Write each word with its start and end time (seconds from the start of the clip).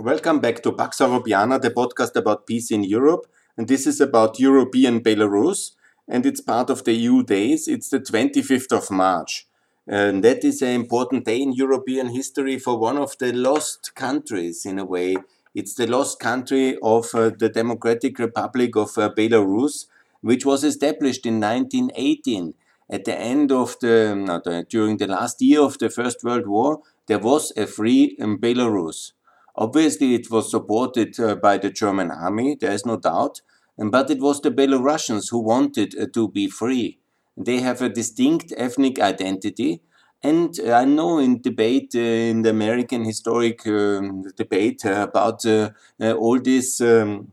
Welcome 0.00 0.40
back 0.40 0.60
to 0.64 0.72
Pax 0.72 0.98
Europiana, 0.98 1.62
the 1.62 1.70
podcast 1.70 2.16
about 2.16 2.48
peace 2.48 2.72
in 2.72 2.82
Europe. 2.82 3.28
And 3.56 3.68
this 3.68 3.86
is 3.86 4.00
about 4.00 4.40
European 4.40 5.00
Belarus, 5.00 5.70
and 6.08 6.26
it's 6.26 6.40
part 6.40 6.68
of 6.68 6.82
the 6.82 6.92
EU 6.92 7.22
days. 7.22 7.68
It's 7.68 7.90
the 7.90 8.00
25th 8.00 8.72
of 8.72 8.90
March. 8.90 9.46
And 9.86 10.24
that 10.24 10.42
is 10.42 10.62
an 10.62 10.70
important 10.70 11.26
day 11.26 11.40
in 11.40 11.52
European 11.52 12.08
history 12.08 12.58
for 12.58 12.76
one 12.76 12.98
of 12.98 13.16
the 13.18 13.32
lost 13.32 13.94
countries, 13.94 14.66
in 14.66 14.80
a 14.80 14.84
way. 14.84 15.16
It's 15.54 15.74
the 15.74 15.86
lost 15.86 16.18
country 16.18 16.76
of 16.82 17.14
uh, 17.14 17.30
the 17.30 17.48
Democratic 17.48 18.18
Republic 18.18 18.74
of 18.74 18.98
uh, 18.98 19.10
Belarus, 19.16 19.86
which 20.22 20.44
was 20.44 20.64
established 20.64 21.24
in 21.24 21.38
1918. 21.38 22.54
At 22.90 23.04
the 23.04 23.16
end 23.16 23.52
of 23.52 23.76
the, 23.80 24.42
the, 24.44 24.66
during 24.68 24.96
the 24.96 25.06
last 25.06 25.40
year 25.40 25.60
of 25.60 25.78
the 25.78 25.88
First 25.88 26.24
World 26.24 26.48
War, 26.48 26.80
there 27.06 27.20
was 27.20 27.52
a 27.56 27.68
free 27.68 28.16
um, 28.20 28.38
Belarus. 28.38 29.12
Obviously, 29.56 30.14
it 30.14 30.30
was 30.30 30.50
supported 30.50 31.18
uh, 31.20 31.36
by 31.36 31.58
the 31.58 31.70
German 31.70 32.10
army, 32.10 32.56
there 32.60 32.72
is 32.72 32.84
no 32.84 32.96
doubt, 32.96 33.40
but 33.78 34.10
it 34.10 34.20
was 34.20 34.40
the 34.40 34.50
Belarusians 34.50 35.30
who 35.30 35.38
wanted 35.38 35.94
uh, 35.98 36.06
to 36.12 36.28
be 36.28 36.48
free. 36.48 36.98
They 37.36 37.60
have 37.60 37.82
a 37.82 37.88
distinct 37.88 38.52
ethnic 38.56 38.98
identity, 39.00 39.82
and 40.22 40.58
I 40.66 40.84
know 40.84 41.18
in 41.18 41.42
debate, 41.42 41.92
uh, 41.94 41.98
in 41.98 42.42
the 42.42 42.50
American 42.50 43.04
historic 43.04 43.66
um, 43.66 44.22
debate 44.36 44.84
about 44.84 45.44
uh, 45.44 45.70
uh, 46.00 46.12
all 46.12 46.40
these 46.40 46.80
um, 46.80 47.32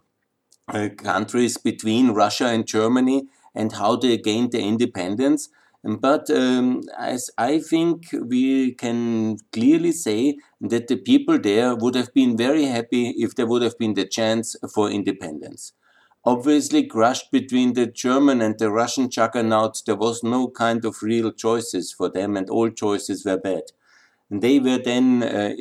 uh, 0.67 0.90
countries 0.98 1.58
between 1.58 2.12
Russia 2.12 2.48
and 2.48 2.66
Germany 2.67 3.28
and 3.53 3.73
how 3.73 3.95
they 3.95 4.17
gained 4.17 4.52
their 4.52 4.62
independence, 4.62 5.50
but 5.84 6.30
um, 6.30 6.81
as 6.98 7.30
I 7.38 7.59
think 7.59 8.08
we 8.13 8.73
can 8.73 9.38
clearly 9.52 9.91
say 9.91 10.38
that 10.62 10.88
the 10.88 10.98
people 10.98 11.39
there 11.39 11.76
would 11.76 11.95
have 11.95 12.13
been 12.13 12.38
very 12.38 12.66
happy 12.66 13.09
if 13.17 13.35
there 13.35 13.48
would 13.48 13.63
have 13.63 13.77
been 13.77 13.95
the 13.95 14.05
chance 14.05 14.55
for 14.73 14.89
independence. 14.89 15.73
Obviously, 16.23 16.86
crushed 16.86 17.31
between 17.31 17.73
the 17.73 17.88
German 17.88 18.41
and 18.41 18.59
the 18.59 18.69
Russian 18.69 19.09
juggernauts, 19.09 19.81
there 19.81 19.95
was 19.95 20.22
no 20.23 20.47
kind 20.50 20.86
of 20.86 21.02
real 21.02 21.31
choices 21.31 21.91
for 21.91 22.09
them, 22.09 22.38
and 22.38 22.47
all 22.47 22.69
choices 22.69 23.25
were 23.25 23.38
bad. 23.38 23.63
And 24.30 24.41
they 24.41 24.59
were 24.59 24.78
then 24.78 25.23
uh, 25.23 25.53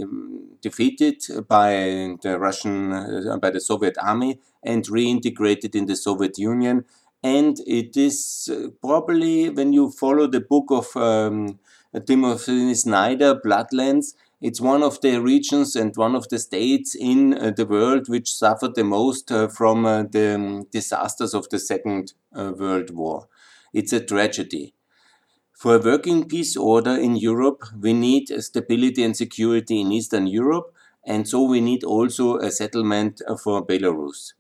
defeated 0.61 1.23
by 1.49 2.17
the 2.23 2.39
Russian, 2.39 2.93
uh, 2.93 3.39
by 3.41 3.51
the 3.51 3.61
Soviet 3.61 3.97
army, 4.01 4.41
and 4.63 4.85
reintegrated 4.87 5.75
in 5.75 5.87
the 5.87 5.97
Soviet 5.97 6.39
Union 6.39 6.85
and 7.23 7.59
it 7.67 7.97
is 7.97 8.51
uh, 8.53 8.69
probably 8.81 9.51
when 9.51 9.73
you 9.73 9.91
follow 9.91 10.27
the 10.27 10.41
book 10.41 10.67
of 10.71 10.97
um, 10.97 11.59
Timothy 12.07 12.75
Snyder, 12.75 13.35
Bloodlands, 13.35 14.15
it's 14.41 14.61
one 14.61 14.83
of 14.83 15.01
the 15.03 15.21
regions 15.21 15.77
and 15.77 15.95
one 15.97 16.15
of 16.15 16.29
the 16.31 16.39
states 16.39 16.95
in 16.95 17.35
uh, 17.35 17.51
the 17.51 17.67
world 17.67 18.09
which 18.09 18.33
suffered 18.33 18.75
the 18.75 18.85
most 18.85 19.31
uh, 19.31 19.49
from 19.49 19.85
uh, 19.85 20.05
the 20.05 20.35
um, 20.35 20.67
disasters 20.73 21.35
of 21.35 21.49
the 21.51 21.59
Second 21.59 22.15
uh, 22.35 22.53
World 22.57 22.91
War. 22.91 23.29
It's 23.75 23.93
a 23.93 24.01
tragedy. 24.01 24.75
For 25.53 25.77
a 25.77 25.79
working 25.79 26.27
peace 26.27 26.57
order 26.57 26.97
in 26.97 27.17
Europe, 27.17 27.65
we 27.79 27.93
need 27.93 28.29
stability 28.43 29.03
and 29.03 29.15
security 29.15 29.79
in 29.83 29.93
Eastern 29.93 30.27
Europe, 30.27 30.75
and 31.05 31.29
so 31.29 31.43
we 31.43 31.61
need 31.61 31.85
also 31.85 32.39
a 32.39 32.51
settlement 32.51 33.21
uh, 33.29 33.37
for 33.37 33.67
Belarus. 33.67 34.33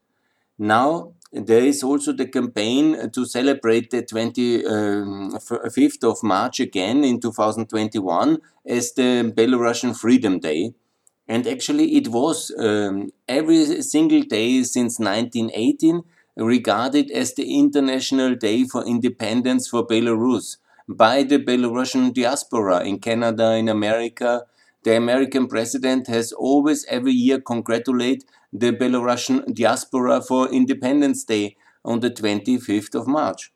Now, 0.58 1.12
there 1.32 1.62
is 1.62 1.82
also 1.82 2.12
the 2.12 2.26
campaign 2.26 3.10
to 3.10 3.24
celebrate 3.24 3.90
the 3.90 4.02
25th 4.02 6.04
um, 6.04 6.10
of 6.10 6.22
March 6.22 6.58
again 6.58 7.04
in 7.04 7.20
2021 7.20 8.38
as 8.66 8.92
the 8.94 9.32
Belarusian 9.36 9.96
Freedom 9.96 10.40
Day. 10.40 10.74
And 11.28 11.46
actually, 11.46 11.94
it 11.94 12.08
was 12.08 12.52
um, 12.58 13.12
every 13.28 13.82
single 13.82 14.22
day 14.22 14.64
since 14.64 14.98
1918 14.98 16.02
regarded 16.36 17.10
as 17.12 17.34
the 17.34 17.58
International 17.58 18.34
Day 18.34 18.64
for 18.64 18.84
Independence 18.84 19.68
for 19.68 19.86
Belarus 19.86 20.56
by 20.88 21.22
the 21.22 21.38
Belarusian 21.38 22.12
diaspora 22.12 22.82
in 22.82 22.98
Canada, 22.98 23.52
in 23.52 23.68
America. 23.68 24.46
The 24.82 24.96
American 24.96 25.46
president 25.46 26.08
has 26.08 26.32
always 26.32 26.84
every 26.86 27.12
year 27.12 27.40
congratulated 27.40 28.24
the 28.52 28.72
Belarusian 28.72 29.54
diaspora 29.54 30.20
for 30.20 30.48
Independence 30.50 31.24
Day 31.24 31.56
on 31.84 32.00
the 32.00 32.10
25th 32.10 32.94
of 32.94 33.06
March. 33.06 33.52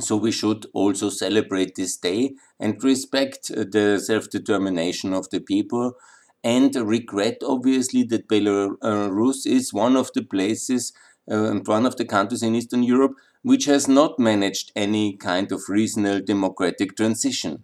So 0.00 0.16
we 0.16 0.32
should 0.32 0.66
also 0.72 1.10
celebrate 1.10 1.74
this 1.74 1.96
day 1.96 2.34
and 2.58 2.82
respect 2.82 3.48
the 3.48 4.00
self 4.04 4.28
determination 4.28 5.12
of 5.12 5.30
the 5.30 5.40
people 5.40 5.94
and 6.42 6.74
regret, 6.74 7.38
obviously, 7.42 8.02
that 8.04 8.28
Belarus 8.28 9.46
is 9.46 9.72
one 9.72 9.96
of 9.96 10.10
the 10.14 10.22
places 10.22 10.92
uh, 11.30 11.50
and 11.50 11.66
one 11.66 11.86
of 11.86 11.96
the 11.96 12.04
countries 12.04 12.42
in 12.42 12.54
Eastern 12.54 12.82
Europe 12.82 13.14
which 13.42 13.66
has 13.66 13.86
not 13.86 14.18
managed 14.18 14.72
any 14.74 15.16
kind 15.16 15.52
of 15.52 15.68
reasonable 15.68 16.24
democratic 16.24 16.96
transition. 16.96 17.62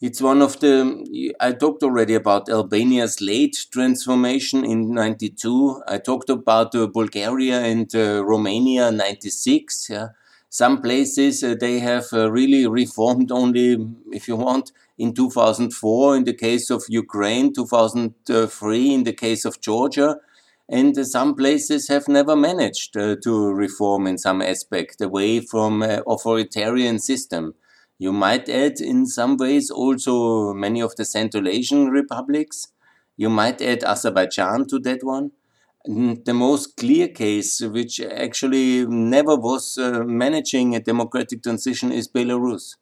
It's 0.00 0.22
one 0.22 0.42
of 0.42 0.60
the, 0.60 1.34
I 1.40 1.50
talked 1.50 1.82
already 1.82 2.14
about 2.14 2.48
Albania's 2.48 3.20
late 3.20 3.66
transformation 3.72 4.64
in 4.64 4.94
92. 4.94 5.82
I 5.88 5.98
talked 5.98 6.30
about 6.30 6.72
uh, 6.76 6.86
Bulgaria 6.86 7.58
and 7.62 7.92
uh, 7.92 8.24
Romania 8.24 8.92
96. 8.92 9.90
Yeah. 9.90 10.08
Some 10.50 10.82
places 10.82 11.42
uh, 11.42 11.56
they 11.58 11.80
have 11.80 12.06
uh, 12.12 12.30
really 12.30 12.64
reformed 12.68 13.32
only, 13.32 13.76
if 14.12 14.28
you 14.28 14.36
want, 14.36 14.70
in 14.98 15.14
2004 15.14 16.16
in 16.16 16.22
the 16.22 16.32
case 16.32 16.70
of 16.70 16.84
Ukraine, 16.88 17.52
2003 17.52 18.94
in 18.94 19.02
the 19.02 19.12
case 19.12 19.44
of 19.44 19.60
Georgia. 19.60 20.18
And 20.68 20.96
uh, 20.96 21.02
some 21.02 21.34
places 21.34 21.88
have 21.88 22.06
never 22.06 22.36
managed 22.36 22.96
uh, 22.96 23.16
to 23.24 23.52
reform 23.52 24.06
in 24.06 24.16
some 24.16 24.42
aspect 24.42 25.00
away 25.00 25.40
from 25.40 25.82
authoritarian 25.82 27.00
system. 27.00 27.54
You 27.98 28.12
might 28.12 28.48
add 28.48 28.80
in 28.80 29.06
some 29.06 29.36
ways 29.36 29.70
also 29.70 30.54
many 30.54 30.80
of 30.80 30.94
the 30.94 31.04
Central 31.04 31.48
Asian 31.48 31.88
republics. 31.88 32.68
You 33.16 33.28
might 33.28 33.60
add 33.60 33.82
Azerbaijan 33.82 34.68
to 34.68 34.78
that 34.80 35.02
one. 35.02 35.32
The 35.84 36.34
most 36.34 36.76
clear 36.76 37.08
case, 37.08 37.60
which 37.60 38.00
actually 38.00 38.86
never 38.86 39.34
was 39.34 39.78
uh, 39.78 40.04
managing 40.04 40.76
a 40.76 40.80
democratic 40.80 41.42
transition, 41.42 41.90
is 41.90 42.08
Belarus. 42.08 42.76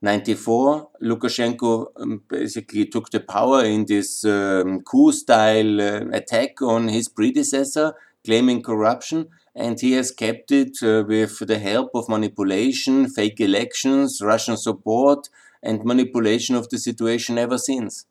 94, 0.00 0.88
Lukashenko 1.02 1.86
um, 1.96 2.22
basically 2.28 2.86
took 2.86 3.10
the 3.10 3.20
power 3.20 3.64
in 3.64 3.84
this 3.84 4.24
um, 4.24 4.80
coup 4.80 5.12
style 5.12 5.80
uh, 5.80 6.04
attack 6.12 6.62
on 6.62 6.88
his 6.88 7.08
predecessor, 7.08 7.92
claiming 8.24 8.62
corruption 8.62 9.28
and 9.54 9.80
he 9.80 9.92
has 9.92 10.10
kept 10.10 10.50
it 10.52 10.82
uh, 10.82 11.04
with 11.06 11.38
the 11.46 11.58
help 11.58 11.90
of 11.94 12.08
manipulation, 12.08 13.08
fake 13.08 13.40
elections, 13.40 14.20
Russian 14.22 14.56
support, 14.56 15.28
and 15.62 15.84
manipulation 15.84 16.54
of 16.54 16.68
the 16.68 16.78
situation 16.78 17.38
ever 17.38 17.58
since. 17.58 18.06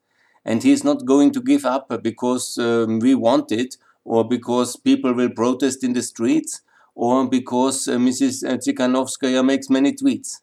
And 0.46 0.64
he 0.64 0.72
is 0.72 0.84
not 0.84 1.06
going 1.06 1.32
to 1.32 1.42
give 1.42 1.66
up 1.66 2.02
because 2.04 2.58
um, 2.58 3.00
we 3.00 3.16
want 3.16 3.52
it, 3.52 3.78
or 4.04 4.28
because 4.28 4.76
people 4.76 5.14
will 5.14 5.30
protest 5.30 5.84
in 5.84 5.94
the 5.94 6.02
streets, 6.02 6.62
or 6.96 7.28
because 7.28 7.88
uh, 7.88 7.98
Mrs. 7.98 8.44
Tsikhanovskaya 8.44 9.46
makes 9.46 9.70
many 9.70 9.94
tweets. 9.94 10.40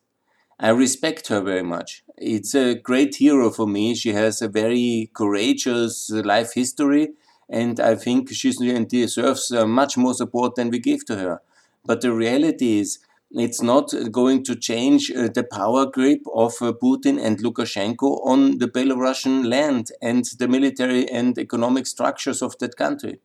I 0.58 0.70
respect 0.70 1.28
her 1.28 1.40
very 1.40 1.62
much. 1.62 2.02
It's 2.16 2.54
a 2.54 2.74
great 2.74 3.16
hero 3.16 3.50
for 3.50 3.66
me. 3.66 3.94
She 3.94 4.12
has 4.12 4.40
a 4.40 4.48
very 4.48 5.10
courageous 5.14 6.08
life 6.10 6.54
history 6.54 7.10
and 7.48 7.78
I 7.80 7.94
think 7.94 8.32
she 8.32 8.50
deserves 8.52 9.52
uh, 9.52 9.66
much 9.66 9.96
more 9.96 10.14
support 10.14 10.56
than 10.56 10.70
we 10.70 10.78
give 10.78 11.04
to 11.06 11.16
her. 11.16 11.40
But 11.84 12.00
the 12.00 12.12
reality 12.12 12.80
is, 12.80 12.98
it's 13.30 13.60
not 13.60 13.92
going 14.10 14.44
to 14.44 14.54
change 14.54 15.10
uh, 15.10 15.28
the 15.28 15.44
power 15.44 15.86
grip 15.86 16.22
of 16.32 16.54
uh, 16.60 16.72
Putin 16.72 17.20
and 17.20 17.38
Lukashenko 17.38 18.24
on 18.24 18.58
the 18.58 18.68
Belarusian 18.68 19.48
land 19.48 19.90
and 20.00 20.24
the 20.38 20.48
military 20.48 21.08
and 21.10 21.36
economic 21.38 21.86
structures 21.86 22.40
of 22.40 22.56
that 22.58 22.76
country, 22.76 23.20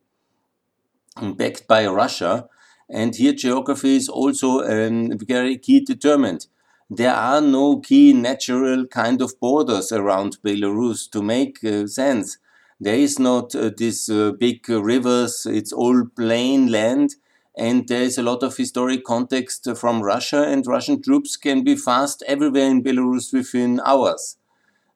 backed 1.36 1.68
by 1.68 1.86
Russia. 1.88 2.48
And 2.90 3.16
here, 3.16 3.34
geography 3.34 3.96
is 3.96 4.10
also 4.10 4.62
um, 4.62 5.18
very 5.18 5.58
key 5.58 5.80
determined. 5.80 6.48
There 6.90 7.14
are 7.14 7.40
no 7.40 7.80
key 7.80 8.12
natural 8.12 8.86
kind 8.88 9.22
of 9.22 9.40
borders 9.40 9.94
around 9.94 10.40
Belarus 10.44 11.10
to 11.12 11.22
make 11.22 11.64
uh, 11.64 11.88
sense. 11.88 12.38
There 12.82 12.96
is 12.96 13.20
not 13.20 13.56
uh, 13.56 13.70
these 13.78 14.10
uh, 14.10 14.32
big 14.32 14.68
rivers, 14.68 15.46
it's 15.46 15.72
all 15.72 16.04
plain 16.16 16.72
land. 16.72 17.16
And 17.58 17.88
there 17.88 18.02
is 18.02 18.18
a 18.18 18.24
lot 18.24 18.44
of 18.44 18.58
historic 18.58 19.04
context 19.04 19.68
from 19.78 20.02
Russia, 20.02 20.44
and 20.44 20.66
Russian 20.66 21.02
troops 21.02 21.36
can 21.36 21.64
be 21.64 21.76
fast 21.76 22.24
everywhere 22.28 22.68
in 22.74 22.82
Belarus 22.82 23.32
within 23.34 23.82
hours. 23.86 24.38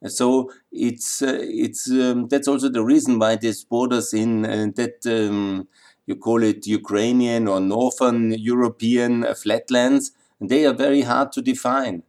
So 0.07 0.51
it's 0.71 1.21
uh, 1.21 1.39
it's 1.41 1.89
um, 1.89 2.27
that's 2.27 2.47
also 2.47 2.69
the 2.69 2.83
reason 2.83 3.19
why 3.19 3.35
these 3.37 3.63
borders 3.63 4.13
in 4.13 4.45
uh, 4.45 4.67
that 4.75 5.05
um, 5.05 5.67
you 6.05 6.15
call 6.15 6.43
it 6.43 6.67
Ukrainian 6.67 7.47
or 7.47 7.59
Northern 7.59 8.33
European 8.33 9.25
flatlands, 9.35 10.11
they 10.39 10.65
are 10.65 10.73
very 10.73 11.01
hard 11.01 11.31
to 11.33 11.41
define. 11.41 12.03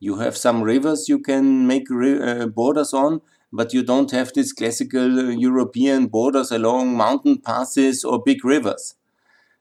You 0.00 0.16
have 0.16 0.36
some 0.36 0.62
rivers 0.62 1.08
you 1.08 1.18
can 1.18 1.66
make 1.66 1.86
uh, 1.90 2.46
borders 2.46 2.92
on, 2.92 3.20
but 3.54 3.72
you 3.72 3.84
don't 3.84 4.10
have 4.10 4.32
these 4.34 4.52
classical 4.52 5.30
European 5.32 6.08
borders 6.08 6.50
along 6.50 6.96
mountain 6.96 7.38
passes 7.38 8.04
or 8.04 8.20
big 8.20 8.44
rivers. 8.44 8.96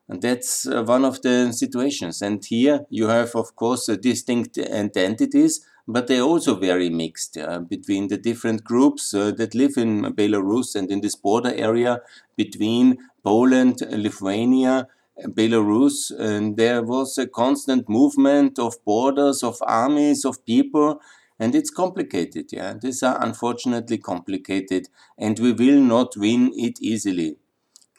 And 0.09 0.19
that's 0.19 0.67
uh, 0.67 0.83
one 0.83 1.05
of 1.05 1.21
the 1.21 1.51
situations. 1.53 2.21
And 2.21 2.43
here 2.43 2.87
you 2.89 3.07
have, 3.07 3.35
of 3.35 3.55
course, 3.55 3.87
uh, 3.87 3.95
distinct 3.95 4.57
identities, 4.57 5.63
but 5.87 6.07
they're 6.07 6.21
also 6.21 6.55
very 6.55 6.89
mixed 6.89 7.37
uh, 7.37 7.59
between 7.59 8.07
the 8.07 8.17
different 8.17 8.63
groups 8.63 9.13
uh, 9.13 9.29
that 9.37 9.53
live 9.53 9.77
in 9.77 10.01
Belarus 10.15 10.75
and 10.75 10.89
in 10.89 11.01
this 11.01 11.15
border 11.15 11.53
area 11.53 12.01
between 12.35 12.97
Poland, 13.23 13.81
Lithuania, 13.91 14.87
Belarus. 15.23 16.11
And 16.17 16.57
there 16.57 16.81
was 16.81 17.19
a 17.19 17.27
constant 17.27 17.87
movement 17.87 18.57
of 18.57 18.83
borders, 18.85 19.43
of 19.43 19.57
armies, 19.61 20.25
of 20.25 20.43
people. 20.45 20.99
And 21.39 21.55
it's 21.55 21.69
complicated, 21.69 22.51
yeah. 22.51 22.73
These 22.79 23.03
are 23.03 23.21
unfortunately 23.23 23.97
complicated, 23.97 24.89
and 25.17 25.39
we 25.39 25.51
will 25.51 25.81
not 25.81 26.15
win 26.15 26.51
it 26.53 26.79
easily. 26.81 27.37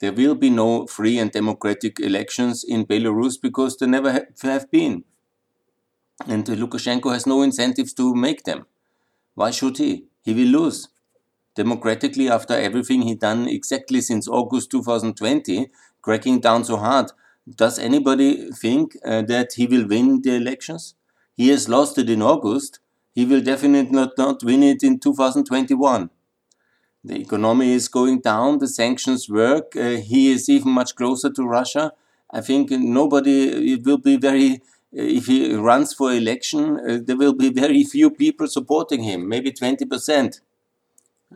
There 0.01 0.13
will 0.13 0.35
be 0.35 0.51
no 0.51 0.87
free 0.87 1.19
and 1.19 1.31
democratic 1.31 2.01
elections 2.01 2.65
in 2.65 2.87
Belarus 2.87 3.41
because 3.41 3.77
there 3.77 3.89
never 3.89 4.27
have 4.43 4.71
been. 4.71 5.05
And 6.27 6.45
Lukashenko 6.45 7.13
has 7.13 7.27
no 7.27 7.43
incentives 7.43 7.93
to 7.95 8.15
make 8.15 8.45
them. 8.45 8.67
Why 9.35 9.51
should 9.51 9.79
he? 9.79 10.07
He 10.23 10.33
will 10.33 10.61
lose. 10.61 10.89
Democratically, 11.55 12.29
after 12.29 12.55
everything 12.55 13.03
he 13.03 13.15
done 13.15 13.49
exactly 13.49 14.01
since 14.01 14.27
August 14.29 14.71
2020, 14.71 15.71
cracking 16.03 16.41
down 16.41 16.65
so 16.65 16.77
hard, 16.77 17.13
does 17.49 17.79
anybody 17.79 18.51
think 18.51 18.97
uh, 19.05 19.23
that 19.23 19.53
he 19.55 19.67
will 19.67 19.87
win 19.87 20.23
the 20.23 20.35
elections? 20.35 20.95
He 21.37 21.49
has 21.49 21.69
lost 21.69 21.99
it 21.99 22.11
in 22.11 22.23
August. 22.23 22.81
He 23.15 23.25
will 23.25 23.41
definitely 23.41 23.93
not, 23.93 24.19
not 24.19 24.43
win 24.43 24.63
it 24.63 24.83
in 24.83 24.99
2021. 24.99 26.11
The 27.05 27.21
economy 27.21 27.73
is 27.73 27.89
going 27.89 28.21
down. 28.21 28.59
The 28.59 28.69
sanctions 28.69 29.29
work. 29.29 29.77
Uh, 29.77 29.97
he 29.97 30.33
is 30.33 30.49
even 30.49 30.73
much 30.73 30.95
closer 30.95 31.31
to 31.31 31.45
Russia. 31.45 31.93
I 32.31 32.41
think 32.41 32.71
nobody, 32.71 33.75
it 33.75 33.85
will 33.85 33.99
be 33.99 34.17
very 34.17 34.63
if 34.95 35.27
he 35.27 35.53
runs 35.55 35.93
for 35.93 36.13
election, 36.13 36.79
uh, 36.79 36.99
there 37.05 37.17
will 37.17 37.35
be 37.35 37.51
very 37.53 37.83
few 37.83 38.11
people 38.11 38.47
supporting 38.47 39.03
him, 39.03 39.29
maybe 39.29 39.51
20%, 39.51 40.41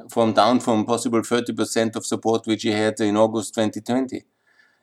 from 0.08 0.32
down 0.32 0.60
from 0.60 0.84
possible 0.84 1.20
30% 1.20 1.96
of 1.96 2.06
support 2.06 2.46
which 2.46 2.62
he 2.62 2.70
had 2.70 3.00
in 3.00 3.16
August 3.16 3.54
2020. 3.54 4.22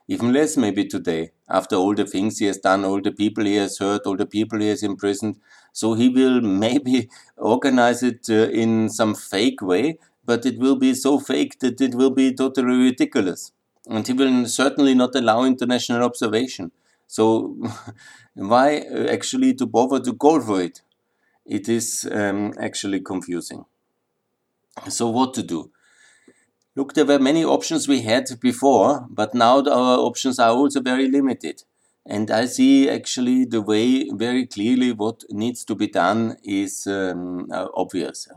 Even 0.08 0.32
less 0.32 0.56
maybe 0.56 0.84
today, 0.84 1.30
after 1.48 1.76
all 1.76 1.94
the 1.94 2.06
things 2.06 2.38
he 2.38 2.44
has 2.44 2.58
done, 2.58 2.84
all 2.84 3.00
the 3.00 3.10
people 3.10 3.44
he 3.44 3.56
has 3.56 3.78
hurt, 3.78 4.02
all 4.04 4.16
the 4.16 4.26
people 4.26 4.60
he 4.60 4.68
has 4.68 4.82
imprisoned. 4.82 5.36
So 5.76 5.92
he 5.92 6.08
will 6.08 6.40
maybe 6.64 7.10
organize 7.36 8.02
it 8.02 8.30
uh, 8.30 8.48
in 8.62 8.88
some 8.88 9.14
fake 9.14 9.60
way, 9.60 9.98
but 10.24 10.46
it 10.46 10.58
will 10.58 10.76
be 10.76 10.94
so 10.94 11.18
fake 11.20 11.58
that 11.60 11.80
it 11.82 11.94
will 11.94 12.14
be 12.22 12.32
totally 12.32 12.76
ridiculous. 12.88 13.52
And 13.86 14.06
he 14.06 14.14
will 14.14 14.46
certainly 14.46 14.94
not 14.94 15.14
allow 15.14 15.44
international 15.44 16.02
observation. 16.02 16.72
So 17.06 17.56
why 18.34 18.78
uh, 18.78 19.06
actually 19.16 19.52
to 19.54 19.66
bother 19.66 20.00
to 20.00 20.14
call 20.14 20.40
for 20.40 20.62
it? 20.62 20.80
It 21.44 21.68
is 21.68 22.08
um, 22.10 22.54
actually 22.58 23.00
confusing. 23.00 23.66
So 24.88 25.10
what 25.10 25.34
to 25.34 25.42
do? 25.42 25.70
Look, 26.74 26.94
there 26.94 27.04
were 27.04 27.18
many 27.18 27.44
options 27.44 27.86
we 27.86 28.00
had 28.00 28.24
before, 28.40 29.06
but 29.10 29.34
now 29.34 29.58
our 29.58 29.98
options 29.98 30.38
are 30.38 30.50
also 30.50 30.80
very 30.80 31.08
limited. 31.10 31.64
And 32.08 32.30
I 32.30 32.46
see 32.46 32.88
actually 32.88 33.44
the 33.44 33.60
way 33.60 34.08
very 34.10 34.46
clearly 34.46 34.92
what 34.92 35.24
needs 35.30 35.64
to 35.64 35.74
be 35.74 35.88
done 35.88 36.36
is 36.44 36.86
um, 36.86 37.48
uh, 37.52 37.66
obvious. 37.74 38.28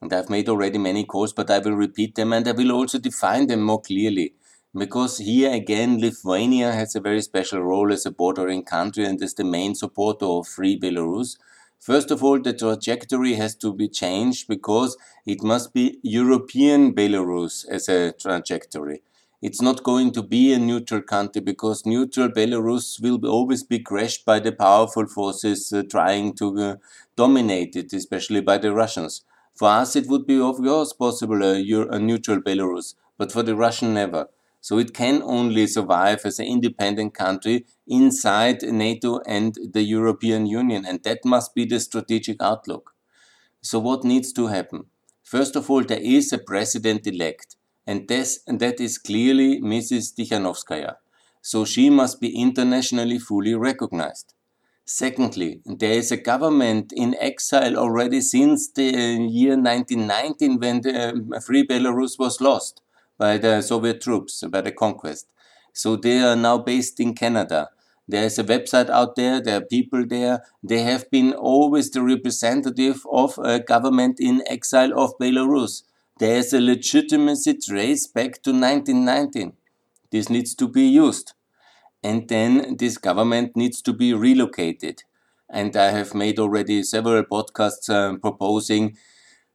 And 0.00 0.12
I've 0.12 0.30
made 0.30 0.48
already 0.48 0.78
many 0.78 1.04
calls, 1.04 1.32
but 1.32 1.50
I 1.50 1.58
will 1.58 1.72
repeat 1.72 2.14
them 2.14 2.32
and 2.32 2.46
I 2.46 2.52
will 2.52 2.70
also 2.70 2.98
define 2.98 3.48
them 3.48 3.62
more 3.62 3.80
clearly 3.80 4.34
because 4.76 5.18
here 5.18 5.52
again 5.52 6.00
Lithuania 6.00 6.72
has 6.72 6.94
a 6.94 7.00
very 7.00 7.22
special 7.22 7.62
role 7.62 7.92
as 7.92 8.04
a 8.04 8.10
bordering 8.10 8.64
country 8.64 9.04
and 9.04 9.22
is 9.22 9.34
the 9.34 9.44
main 9.44 9.74
supporter 9.74 10.26
of 10.26 10.48
free 10.48 10.78
Belarus. 10.78 11.36
First 11.78 12.10
of 12.10 12.24
all, 12.24 12.40
the 12.40 12.52
trajectory 12.52 13.34
has 13.34 13.54
to 13.56 13.72
be 13.72 13.88
changed 13.88 14.48
because 14.48 14.96
it 15.26 15.42
must 15.42 15.72
be 15.72 15.98
European 16.02 16.94
Belarus 16.94 17.66
as 17.68 17.88
a 17.88 18.12
trajectory. 18.12 19.02
It's 19.44 19.62
not 19.62 19.84
going 19.84 20.10
to 20.14 20.22
be 20.24 20.52
a 20.52 20.58
neutral 20.58 21.00
country 21.02 21.40
because 21.40 21.86
neutral 21.86 22.28
Belarus 22.30 23.00
will 23.00 23.24
always 23.26 23.62
be 23.62 23.78
crushed 23.78 24.24
by 24.24 24.40
the 24.40 24.50
powerful 24.50 25.06
forces 25.06 25.72
uh, 25.72 25.84
trying 25.88 26.32
to 26.38 26.46
uh, 26.60 26.76
dominate 27.14 27.76
it, 27.76 27.92
especially 27.92 28.40
by 28.40 28.58
the 28.58 28.72
Russians. 28.72 29.22
For 29.54 29.68
us, 29.68 29.94
it 29.94 30.08
would 30.08 30.26
be, 30.26 30.40
of 30.40 30.56
course, 30.56 30.92
possible 30.92 31.44
a, 31.44 31.60
a 31.60 31.98
neutral 32.00 32.40
Belarus, 32.40 32.94
but 33.18 33.30
for 33.30 33.44
the 33.44 33.54
Russian, 33.54 33.94
never. 33.94 34.30
So 34.60 34.78
it 34.78 34.94
can 34.94 35.22
only 35.22 35.66
survive 35.68 36.22
as 36.24 36.40
an 36.40 36.46
independent 36.46 37.14
country 37.14 37.66
inside 37.86 38.62
NATO 38.62 39.20
and 39.26 39.56
the 39.74 39.82
European 39.84 40.46
Union. 40.46 40.84
And 40.86 41.02
that 41.04 41.24
must 41.24 41.54
be 41.54 41.66
the 41.66 41.78
strategic 41.78 42.42
outlook. 42.42 42.94
So 43.62 43.78
what 43.80 44.04
needs 44.04 44.32
to 44.34 44.48
happen? 44.48 44.86
First 45.24 45.56
of 45.56 45.70
all, 45.70 45.84
there 45.84 46.00
is 46.00 46.32
a 46.32 46.38
president 46.38 47.06
elect. 47.06 47.56
And, 47.86 48.08
this, 48.08 48.40
and 48.46 48.60
that 48.60 48.80
is 48.80 48.98
clearly 48.98 49.60
Mrs. 49.60 50.14
Tikhanovskaya. 50.14 50.96
So 51.42 51.64
she 51.64 51.90
must 51.90 52.20
be 52.20 52.34
internationally 52.34 53.18
fully 53.18 53.54
recognized. 53.54 54.34
Secondly, 54.86 55.60
there 55.64 55.92
is 55.92 56.12
a 56.12 56.16
government 56.18 56.92
in 56.94 57.14
exile 57.18 57.76
already 57.76 58.20
since 58.20 58.70
the 58.70 58.84
year 58.84 59.56
1919 59.56 60.58
when 60.58 60.82
the 60.82 61.10
um, 61.10 61.32
Free 61.40 61.66
Belarus 61.66 62.18
was 62.18 62.40
lost 62.40 62.82
by 63.16 63.38
the 63.38 63.62
Soviet 63.62 64.02
troops, 64.02 64.42
by 64.50 64.60
the 64.60 64.72
conquest. 64.72 65.26
So 65.72 65.96
they 65.96 66.20
are 66.20 66.36
now 66.36 66.58
based 66.58 67.00
in 67.00 67.14
Canada. 67.14 67.70
There's 68.06 68.38
a 68.38 68.44
website 68.44 68.90
out 68.90 69.16
there, 69.16 69.40
there 69.40 69.58
are 69.58 69.64
people 69.64 70.06
there. 70.06 70.44
They 70.62 70.82
have 70.82 71.10
been 71.10 71.32
always 71.32 71.90
the 71.90 72.02
representative 72.02 73.06
of 73.10 73.38
a 73.38 73.60
government 73.60 74.20
in 74.20 74.42
exile 74.46 74.92
of 74.98 75.16
Belarus. 75.18 75.82
There's 76.18 76.52
a 76.52 76.60
legitimacy 76.60 77.54
trace 77.58 78.06
back 78.06 78.42
to 78.42 78.50
1919. 78.52 79.52
This 80.10 80.28
needs 80.28 80.54
to 80.56 80.68
be 80.68 80.82
used. 80.86 81.32
And 82.02 82.28
then 82.28 82.76
this 82.78 82.98
government 82.98 83.56
needs 83.56 83.82
to 83.82 83.92
be 83.92 84.14
relocated. 84.14 85.04
And 85.50 85.76
I 85.76 85.90
have 85.90 86.14
made 86.14 86.38
already 86.38 86.82
several 86.84 87.22
podcasts 87.24 87.88
uh, 87.90 88.16
proposing 88.18 88.96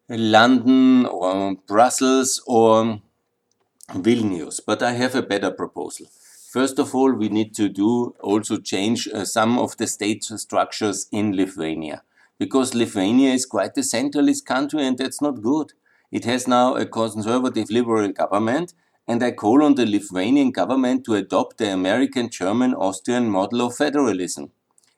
London 0.10 1.06
or 1.06 1.56
Brussels 1.68 2.42
or 2.48 3.02
Vilnius. 3.94 4.60
But 4.66 4.82
I 4.84 4.94
have 4.94 5.16
a 5.16 5.22
better 5.22 5.52
proposal. 5.52 6.08
First 6.52 6.80
of 6.80 6.96
all, 6.96 7.12
we 7.14 7.30
need 7.30 7.54
to 7.56 7.70
do 7.70 8.16
also 8.22 8.58
change 8.58 9.08
uh, 9.08 9.26
some 9.26 9.60
of 9.60 9.78
the 9.78 9.88
state 9.88 10.24
structures 10.24 11.08
in 11.12 11.36
Lithuania 11.36 12.04
because 12.40 12.74
Lithuania 12.74 13.32
is 13.34 13.46
quite 13.46 13.78
a 13.78 13.82
centralist 13.82 14.46
country 14.46 14.86
and 14.86 14.98
that's 14.98 15.22
not 15.22 15.42
good. 15.44 15.74
It 16.12 16.26
has 16.26 16.48
now 16.48 16.76
a 16.76 16.86
conservative 16.86 17.70
liberal 17.70 18.12
government 18.12 18.74
and 19.08 19.24
I 19.24 19.32
call 19.32 19.64
on 19.64 19.74
the 19.74 19.88
Lithuanian 19.88 20.52
government 20.52 21.04
to 21.06 21.16
adopt 21.16 21.58
the 21.58 21.72
American, 21.72 22.30
German, 22.30 22.76
Austrian 22.76 23.28
model 23.28 23.62
of 23.62 23.76
federalism. 23.76 24.52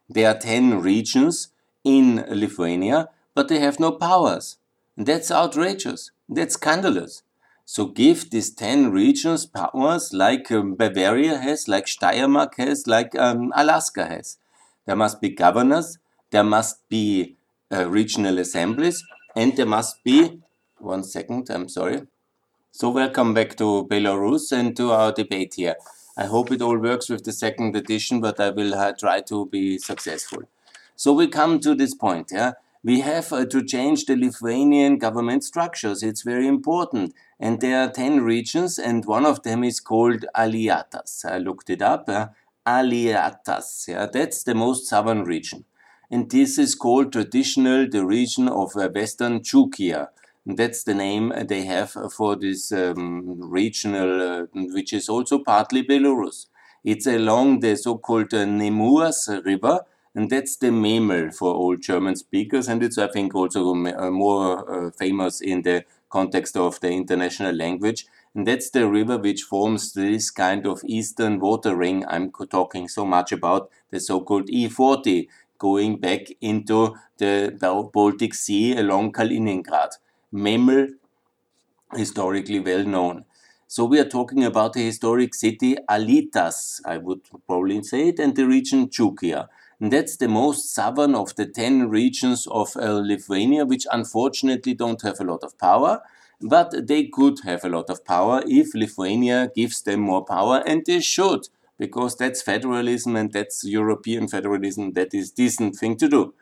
There 0.09 0.29
are 0.29 0.37
10 0.37 0.81
regions 0.81 1.47
in 1.85 2.25
Lithuania, 2.27 3.07
but 3.33 3.47
they 3.47 3.59
have 3.59 3.79
no 3.79 3.93
powers. 3.93 4.57
That's 4.97 5.31
outrageous. 5.31 6.11
That's 6.27 6.55
scandalous. 6.55 7.23
So 7.63 7.85
give 7.85 8.31
these 8.31 8.53
10 8.53 8.91
regions 8.91 9.45
powers 9.45 10.11
like 10.11 10.51
um, 10.51 10.75
Bavaria 10.75 11.37
has, 11.37 11.69
like 11.69 11.85
Steiermark 11.85 12.55
has, 12.57 12.85
like 12.87 13.17
um, 13.17 13.53
Alaska 13.55 14.07
has. 14.07 14.37
There 14.85 14.97
must 14.97 15.21
be 15.21 15.29
governors, 15.29 15.97
there 16.31 16.43
must 16.43 16.87
be 16.89 17.37
uh, 17.71 17.89
regional 17.89 18.39
assemblies, 18.39 19.05
and 19.37 19.55
there 19.55 19.65
must 19.65 20.03
be, 20.03 20.41
one 20.81 21.03
second, 21.03 21.49
I'm 21.49 21.69
sorry. 21.69 22.01
So 22.71 22.89
welcome 22.89 23.33
back 23.33 23.55
to 23.57 23.87
Belarus 23.89 24.51
and 24.51 24.75
to 24.77 24.91
our 24.91 25.11
debate 25.11 25.55
here. 25.55 25.75
I 26.17 26.25
hope 26.25 26.51
it 26.51 26.61
all 26.61 26.77
works 26.77 27.09
with 27.09 27.23
the 27.23 27.33
second 27.33 27.75
edition, 27.75 28.21
but 28.21 28.39
I 28.39 28.49
will 28.49 28.73
uh, 28.73 28.93
try 28.93 29.21
to 29.21 29.45
be 29.47 29.77
successful. 29.77 30.43
So 30.95 31.13
we 31.13 31.27
come 31.27 31.59
to 31.59 31.75
this 31.75 31.93
point, 31.95 32.29
yeah 32.31 32.53
we 32.83 33.01
have 33.01 33.31
uh, 33.31 33.45
to 33.45 33.63
change 33.63 34.05
the 34.05 34.15
Lithuanian 34.15 34.97
government 34.97 35.43
structures. 35.43 36.01
It's 36.01 36.23
very 36.23 36.47
important. 36.47 37.13
And 37.39 37.61
there 37.61 37.81
are 37.81 37.91
10 37.91 38.21
regions, 38.21 38.79
and 38.79 39.05
one 39.05 39.25
of 39.25 39.43
them 39.43 39.63
is 39.63 39.79
called 39.79 40.25
Alytas. 40.35 41.25
I 41.25 41.37
looked 41.37 41.69
it 41.69 41.81
up. 41.81 42.09
Uh, 42.09 42.27
Alytas. 42.65 43.87
Yeah, 43.87 44.07
that's 44.11 44.43
the 44.43 44.55
most 44.55 44.87
southern 44.87 45.23
region. 45.23 45.65
And 46.09 46.29
this 46.29 46.57
is 46.57 46.75
called 46.75 47.13
traditional 47.13 47.87
the 47.87 48.05
region 48.05 48.47
of 48.47 48.75
uh, 48.75 48.89
Western 48.89 49.41
Chukia. 49.41 50.09
That's 50.45 50.83
the 50.83 50.93
name 50.95 51.33
they 51.47 51.65
have 51.65 51.91
for 52.15 52.35
this 52.35 52.71
um, 52.71 53.39
regional, 53.39 54.21
uh, 54.21 54.45
which 54.53 54.91
is 54.93 55.07
also 55.09 55.39
partly 55.39 55.83
Belarus. 55.83 56.47
It's 56.83 57.05
along 57.05 57.59
the 57.59 57.75
so-called 57.75 58.33
uh, 58.33 58.45
River, 59.45 59.81
and 60.15 60.29
that's 60.29 60.55
the 60.57 60.67
Memel 60.67 61.33
for 61.33 61.53
all 61.53 61.75
German 61.77 62.15
speakers, 62.15 62.67
and 62.67 62.81
it's 62.83 62.97
I 62.97 63.07
think 63.07 63.35
also 63.35 63.71
uh, 63.71 64.09
more 64.11 64.87
uh, 64.87 64.91
famous 64.91 65.41
in 65.41 65.61
the 65.61 65.85
context 66.09 66.57
of 66.57 66.79
the 66.81 66.89
international 66.91 67.53
language. 67.55 68.07
And 68.33 68.47
that's 68.47 68.69
the 68.69 68.87
river 68.89 69.17
which 69.17 69.43
forms 69.43 69.93
this 69.93 70.31
kind 70.31 70.65
of 70.65 70.81
eastern 70.85 71.39
water 71.39 71.75
ring 71.75 72.03
I'm 72.07 72.31
talking 72.49 72.87
so 72.87 73.05
much 73.05 73.31
about, 73.31 73.69
the 73.91 73.99
so-called 73.99 74.49
E40, 74.49 75.27
going 75.59 75.97
back 75.97 76.27
into 76.41 76.95
the 77.17 77.55
Baltic 77.93 78.33
Sea 78.33 78.75
along 78.77 79.11
Kaliningrad. 79.13 79.91
Memel, 80.33 80.97
historically 81.95 82.59
well 82.59 82.83
known. 82.83 83.25
So 83.67 83.85
we 83.85 83.99
are 83.99 84.09
talking 84.09 84.43
about 84.43 84.73
the 84.73 84.83
historic 84.83 85.33
city 85.33 85.77
Alytas, 85.89 86.81
I 86.85 86.97
would 86.97 87.21
probably 87.47 87.81
say 87.83 88.09
it, 88.09 88.19
and 88.19 88.35
the 88.35 88.45
region 88.45 88.89
Chukia. 88.89 89.47
And 89.79 89.91
that's 89.91 90.17
the 90.17 90.27
most 90.27 90.73
southern 90.73 91.15
of 91.15 91.35
the 91.35 91.45
10 91.45 91.89
regions 91.89 92.45
of 92.47 92.75
uh, 92.75 92.99
Lithuania, 92.99 93.65
which 93.65 93.87
unfortunately 93.91 94.73
don't 94.73 95.01
have 95.01 95.19
a 95.19 95.23
lot 95.23 95.43
of 95.43 95.57
power. 95.57 96.01
But 96.41 96.87
they 96.87 97.05
could 97.05 97.39
have 97.45 97.63
a 97.63 97.69
lot 97.69 97.89
of 97.89 98.03
power 98.03 98.43
if 98.45 98.73
Lithuania 98.73 99.51
gives 99.55 99.81
them 99.83 100.01
more 100.01 100.25
power, 100.25 100.63
and 100.65 100.83
they 100.85 100.99
should, 100.99 101.47
because 101.77 102.15
that's 102.17 102.41
federalism 102.41 103.15
and 103.15 103.31
that's 103.31 103.63
European 103.63 104.27
federalism. 104.27 104.93
That 104.93 105.13
is 105.13 105.31
decent 105.31 105.75
thing 105.75 105.95
to 105.97 106.09
do. 106.09 106.33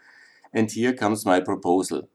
And 0.53 0.71
here 0.71 0.93
comes 0.93 1.25
my 1.25 1.39
proposal 1.41 2.07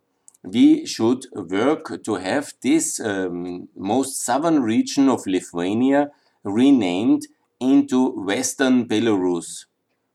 we 0.44 0.84
should 0.84 1.24
work 1.34 2.02
to 2.04 2.16
have 2.16 2.52
this 2.62 3.00
um, 3.00 3.68
most 3.74 4.20
southern 4.20 4.62
region 4.62 5.08
of 5.08 5.26
Lithuania 5.26 6.10
renamed 6.44 7.26
into 7.58 8.10
Western 8.10 8.86
Belarus. 8.86 9.64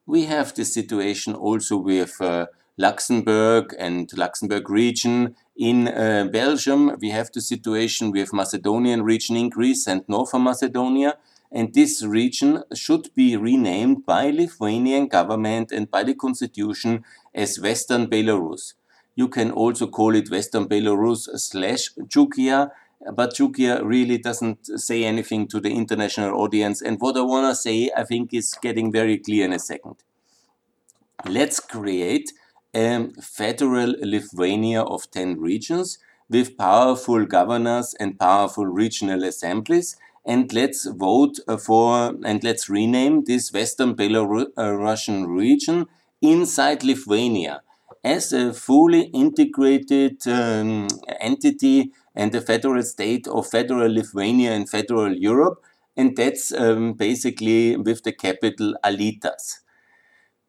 We 0.05 0.25
have 0.25 0.53
this 0.53 0.73
situation 0.73 1.33
also 1.33 1.77
with 1.77 2.21
uh, 2.21 2.45
Luxembourg 2.77 3.75
and 3.79 4.09
Luxembourg 4.15 4.69
region 4.69 5.35
in 5.57 5.87
uh, 5.87 6.27
Belgium. 6.31 6.95
We 7.01 7.09
have 7.09 7.31
the 7.33 7.41
situation 7.41 8.11
with 8.11 8.31
Macedonian 8.31 9.03
region 9.03 9.35
in 9.35 9.49
Greece 9.49 9.87
and 9.87 10.03
Northern 10.07 10.43
Macedonia. 10.43 11.17
And 11.51 11.73
this 11.73 12.03
region 12.03 12.63
should 12.75 13.09
be 13.15 13.35
renamed 13.35 14.05
by 14.05 14.29
Lithuanian 14.29 15.07
government 15.07 15.71
and 15.71 15.89
by 15.89 16.03
the 16.03 16.13
constitution 16.13 17.03
as 17.33 17.59
Western 17.59 18.05
Belarus. 18.07 18.73
You 19.19 19.27
can 19.27 19.51
also 19.51 19.85
call 19.87 20.15
it 20.15 20.31
Western 20.31 20.69
Belarus 20.69 21.27
slash 21.37 21.89
Chukia, 22.07 22.71
but 23.13 23.33
Chukia 23.33 23.83
really 23.83 24.17
doesn't 24.17 24.79
say 24.79 25.03
anything 25.03 25.45
to 25.49 25.59
the 25.59 25.73
international 25.73 26.39
audience. 26.39 26.81
And 26.81 27.01
what 27.01 27.17
I 27.17 27.23
want 27.23 27.51
to 27.51 27.53
say, 27.53 27.91
I 27.97 28.05
think, 28.05 28.33
is 28.33 28.55
getting 28.61 28.93
very 28.93 29.17
clear 29.17 29.43
in 29.43 29.51
a 29.51 29.59
second. 29.59 29.97
Let's 31.25 31.59
create 31.59 32.31
a 32.73 33.09
federal 33.21 33.93
Lithuania 33.99 34.83
of 34.83 35.11
10 35.11 35.37
regions 35.37 35.97
with 36.29 36.57
powerful 36.57 37.25
governors 37.25 37.93
and 37.99 38.17
powerful 38.17 38.67
regional 38.67 39.25
assemblies. 39.25 39.97
And 40.23 40.53
let's 40.53 40.85
vote 40.85 41.39
for 41.65 42.15
and 42.23 42.41
let's 42.41 42.69
rename 42.69 43.25
this 43.25 43.51
Western 43.51 43.95
Belarusian 43.97 45.23
uh, 45.23 45.27
region 45.27 45.87
inside 46.21 46.85
Lithuania 46.85 47.63
as 48.03 48.31
a 48.31 48.53
fully 48.53 49.03
integrated 49.13 50.25
um, 50.27 50.87
entity 51.19 51.91
and 52.15 52.33
a 52.33 52.41
federal 52.41 52.83
state 52.83 53.27
of 53.27 53.47
federal 53.47 53.91
Lithuania 53.91 54.51
and 54.51 54.69
federal 54.69 55.13
Europe. 55.15 55.63
And 55.97 56.15
that's 56.15 56.51
um, 56.53 56.93
basically 56.93 57.75
with 57.75 58.03
the 58.03 58.13
capital 58.13 58.73
Alytas. 58.83 59.59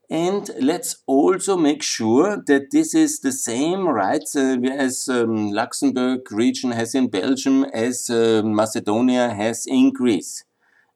And 0.09 0.51
let's 0.61 0.97
also 1.07 1.57
make 1.57 1.85
sure 1.85 2.43
that 2.47 2.73
this 2.73 2.95
is 2.95 3.21
the 3.21 3.31
same 3.31 3.87
rights 3.87 4.35
uh, 4.35 4.57
as 4.77 5.09
um, 5.09 5.53
Luxembourg 5.53 6.31
region 6.33 6.73
has 6.73 6.97
in 6.97 7.09
Belgium, 7.09 7.65
as 7.73 8.11
uh, 8.11 8.43
Macedonia 8.45 9.31
has 9.31 9.67
in 9.67 9.93
Greece. 9.93 10.45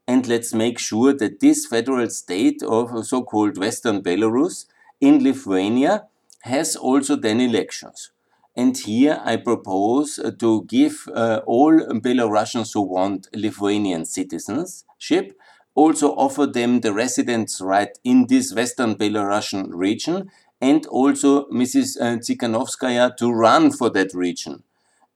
And 0.06 0.26
let's 0.26 0.52
make 0.52 0.80
sure 0.80 1.12
that 1.12 1.38
this 1.40 1.64
federal 1.64 2.10
state 2.10 2.62
of 2.62 3.06
so-called 3.06 3.56
Western 3.56 4.02
Belarus 4.02 4.66
in 5.00 5.22
Lithuania 5.22 6.06
has 6.44 6.76
also 6.76 7.16
then 7.16 7.40
elections. 7.40 8.10
And 8.54 8.76
here 8.76 9.20
I 9.24 9.36
propose 9.36 10.18
uh, 10.18 10.30
to 10.38 10.64
give 10.66 11.08
uh, 11.14 11.40
all 11.46 11.72
Belarusians 11.72 12.74
who 12.74 12.82
want 12.82 13.28
Lithuanian 13.34 14.04
citizenship, 14.04 15.32
also 15.74 16.12
offer 16.12 16.46
them 16.46 16.80
the 16.80 16.92
residence 16.92 17.60
right 17.60 17.98
in 18.04 18.26
this 18.28 18.54
Western 18.54 18.94
Belarusian 18.94 19.70
region, 19.70 20.30
and 20.60 20.86
also 20.86 21.46
Mrs. 21.46 21.96
Uh, 21.98 22.18
Tsikhanovskaya 22.18 23.16
to 23.16 23.32
run 23.32 23.72
for 23.72 23.90
that 23.90 24.12
region 24.14 24.62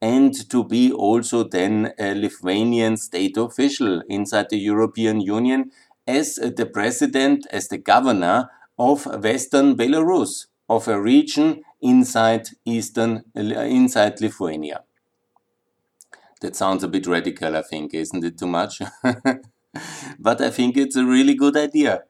and 0.01 0.49
to 0.49 0.65
be 0.65 0.93
also 0.93 1.43
then 1.43 1.93
a 1.99 2.15
Lithuanian 2.15 2.97
state 2.97 3.37
official 3.37 4.03
inside 4.09 4.49
the 4.49 4.59
European 4.59 5.21
Union 5.21 5.71
as 6.07 6.37
the 6.37 6.67
president, 6.67 7.47
as 7.51 7.69
the 7.69 7.79
governor 7.79 8.49
of 8.79 9.07
Western 9.23 9.77
Belarus 9.77 10.47
of 10.69 10.89
a 10.89 11.01
region 11.01 11.63
inside 11.81 12.49
eastern 12.65 13.25
inside 13.35 14.21
Lithuania. 14.21 14.83
That 16.41 16.57
sounds 16.57 16.83
a 16.85 16.89
bit 16.89 17.07
radical, 17.07 17.57
I 17.57 17.63
think, 17.63 17.95
isn't 17.95 18.25
it 18.25 18.39
too 18.39 18.47
much? 18.47 18.81
but 20.19 20.41
I 20.41 20.51
think 20.51 20.77
it's 20.77 20.97
a 20.97 21.05
really 21.05 21.35
good 21.35 21.57
idea. 21.57 22.03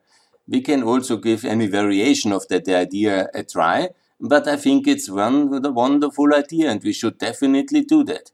We 0.47 0.61
can 0.61 0.83
also 0.83 1.17
give 1.17 1.45
any 1.45 1.67
variation 1.67 2.31
of 2.31 2.47
that 2.49 2.67
idea 2.67 3.29
a 3.33 3.43
try, 3.43 3.89
but 4.19 4.47
I 4.47 4.55
think 4.57 4.87
it's 4.87 5.09
one 5.09 5.49
wonderful 5.73 6.33
idea 6.33 6.69
and 6.71 6.83
we 6.83 6.93
should 6.93 7.17
definitely 7.17 7.81
do 7.83 8.03
that. 8.05 8.31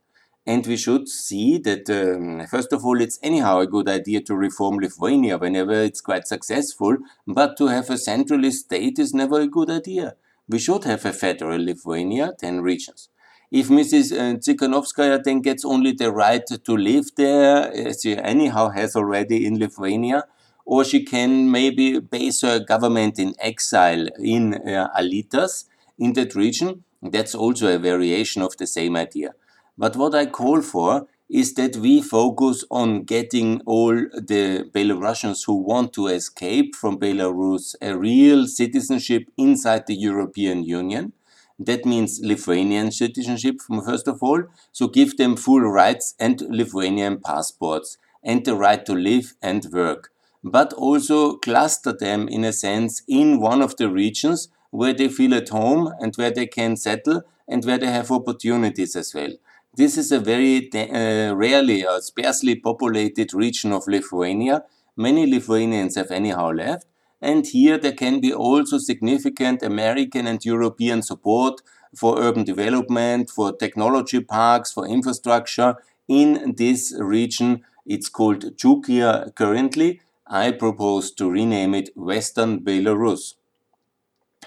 And 0.47 0.65
we 0.67 0.77
should 0.77 1.09
see 1.09 1.57
that, 1.59 1.89
um, 1.89 2.45
first 2.45 2.71
of 2.71 2.85
all, 2.85 3.01
it's 3.01 3.17
anyhow 3.23 3.59
a 3.59 3.67
good 3.67 3.89
idea 3.89 4.21
to 4.21 4.35
reform 4.35 4.77
Lithuania 4.77 5.39
whenever 5.39 5.73
it's 5.73 6.01
quite 6.01 6.27
successful, 6.27 6.97
but 7.25 7.57
to 7.57 7.67
have 7.67 7.89
a 7.89 7.93
centralist 7.93 8.65
state 8.67 8.99
is 8.99 9.13
never 9.13 9.41
a 9.41 9.47
good 9.47 9.71
idea. 9.71 10.15
We 10.47 10.59
should 10.59 10.83
have 10.83 11.03
a 11.05 11.13
federal 11.13 11.63
Lithuania, 11.63 12.33
10 12.39 12.61
regions. 12.61 13.09
If 13.51 13.69
Mrs. 13.69 14.11
Uh, 14.11 14.37
Tsikhanovskaya 14.37 15.23
then 15.23 15.41
gets 15.41 15.65
only 15.65 15.93
the 15.93 16.11
right 16.11 16.45
to 16.45 16.77
live 16.77 17.07
there, 17.15 17.71
as 17.73 18.01
she 18.03 18.15
anyhow 18.15 18.69
has 18.69 18.95
already 18.95 19.45
in 19.47 19.57
Lithuania, 19.57 20.25
or 20.65 20.83
she 20.83 21.03
can 21.03 21.49
maybe 21.49 21.99
base 21.99 22.41
her 22.41 22.59
government 22.59 23.17
in 23.17 23.33
exile 23.39 24.07
in 24.19 24.55
uh, 24.55 24.89
Alytas, 24.95 25.65
in 25.97 26.13
that 26.13 26.35
region, 26.35 26.83
that's 27.01 27.33
also 27.33 27.73
a 27.73 27.79
variation 27.79 28.41
of 28.41 28.57
the 28.57 28.67
same 28.67 28.95
idea. 28.95 29.33
But 29.77 29.95
what 29.95 30.15
I 30.15 30.25
call 30.25 30.61
for 30.61 31.07
is 31.29 31.53
that 31.55 31.75
we 31.77 32.01
focus 32.01 32.63
on 32.69 33.03
getting 33.03 33.61
all 33.65 33.93
the 33.93 34.69
Belarusians 34.73 35.45
who 35.45 35.55
want 35.55 35.91
to 35.93 36.07
escape 36.07 36.75
from 36.75 36.99
Belarus 36.99 37.75
a 37.81 37.97
real 37.97 38.47
citizenship 38.47 39.23
inside 39.37 39.87
the 39.87 39.95
European 39.95 40.63
Union. 40.63 41.13
That 41.57 41.85
means 41.85 42.19
Lithuanian 42.21 42.91
citizenship, 42.91 43.55
first 43.85 44.07
of 44.07 44.21
all. 44.21 44.43
So 44.71 44.87
give 44.87 45.17
them 45.17 45.35
full 45.35 45.61
rights 45.61 46.13
and 46.19 46.41
Lithuanian 46.41 47.19
passports 47.19 47.97
and 48.23 48.45
the 48.45 48.55
right 48.55 48.85
to 48.85 48.93
live 48.93 49.33
and 49.41 49.65
work. 49.71 50.11
But 50.43 50.73
also 50.73 51.37
cluster 51.37 51.91
them 51.91 52.27
in 52.27 52.43
a 52.43 52.53
sense 52.53 53.01
in 53.07 53.39
one 53.39 53.61
of 53.61 53.77
the 53.77 53.89
regions 53.89 54.49
where 54.69 54.93
they 54.93 55.09
feel 55.09 55.33
at 55.33 55.49
home 55.49 55.91
and 55.99 56.15
where 56.15 56.31
they 56.31 56.45
can 56.45 56.75
settle 56.75 57.23
and 57.47 57.65
where 57.65 57.77
they 57.77 57.87
have 57.87 58.11
opportunities 58.11 58.95
as 58.95 59.13
well. 59.13 59.33
This 59.75 59.97
is 59.97 60.11
a 60.11 60.19
very 60.19 60.69
uh, 60.73 61.35
rarely 61.35 61.85
or 61.85 61.99
sparsely 62.01 62.55
populated 62.55 63.33
region 63.33 63.73
of 63.73 63.87
Lithuania. 63.87 64.63
Many 64.95 65.25
Lithuanians 65.29 65.95
have 65.95 66.11
anyhow 66.11 66.51
left. 66.51 66.85
And 67.21 67.45
here 67.45 67.77
there 67.77 67.91
can 67.93 68.21
be 68.21 68.33
also 68.33 68.77
significant 68.77 69.63
American 69.63 70.27
and 70.27 70.43
European 70.45 71.01
support 71.01 71.61
for 71.93 72.21
urban 72.21 72.43
development, 72.43 73.29
for 73.29 73.51
technology 73.51 74.21
parks, 74.21 74.71
for 74.71 74.87
infrastructure 74.87 75.75
in 76.07 76.55
this 76.57 76.95
region. 76.97 77.61
It's 77.85 78.07
called 78.07 78.57
Chukia 78.57 79.35
currently. 79.35 80.01
I 80.27 80.51
propose 80.51 81.11
to 81.15 81.29
rename 81.29 81.73
it 81.73 81.89
Western 81.95 82.61
Belarus. 82.61 83.35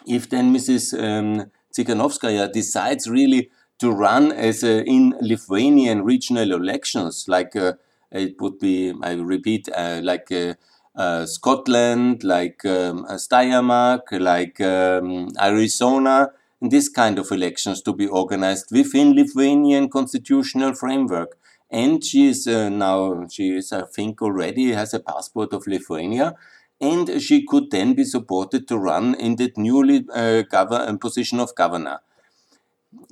If 0.06 0.30
then 0.30 0.54
Mrs. 0.54 0.94
Um, 0.98 1.50
Tsikhanovskaya 1.72 2.50
decides 2.50 3.08
really 3.08 3.50
to 3.78 3.90
run 3.90 4.32
as 4.32 4.62
a, 4.62 4.84
in 4.84 5.14
Lithuanian 5.20 6.02
regional 6.02 6.52
elections, 6.52 7.26
like 7.28 7.54
uh, 7.56 7.74
it 8.10 8.40
would 8.40 8.58
be, 8.58 8.92
I 9.02 9.12
repeat, 9.12 9.68
uh, 9.74 10.00
like 10.02 10.30
uh, 10.32 10.54
uh 10.96 11.26
Scotland, 11.26 12.24
like 12.24 12.64
um, 12.64 13.04
uh, 13.04 13.14
Steiermark, 13.14 14.10
like 14.12 14.60
um, 14.60 15.28
Arizona, 15.40 16.30
this 16.60 16.88
kind 16.88 17.18
of 17.18 17.30
elections 17.30 17.82
to 17.82 17.92
be 17.92 18.06
organized 18.06 18.72
within 18.72 19.14
Lithuanian 19.14 19.88
constitutional 19.88 20.74
framework. 20.74 21.38
And 21.70 22.02
she 22.02 22.28
is 22.28 22.46
uh, 22.46 22.68
now, 22.70 23.26
she 23.28 23.56
is, 23.56 23.72
I 23.72 23.82
think, 23.82 24.22
already 24.22 24.72
has 24.72 24.94
a 24.94 25.00
passport 25.00 25.52
of 25.52 25.66
Lithuania 25.66 26.34
and 26.80 27.20
she 27.20 27.44
could 27.44 27.70
then 27.70 27.94
be 27.94 28.04
supported 28.04 28.68
to 28.68 28.78
run 28.78 29.14
in 29.14 29.36
that 29.36 29.56
newly 29.56 30.06
uh, 30.14 30.42
govern, 30.42 30.98
position 30.98 31.40
of 31.40 31.54
governor. 31.54 32.00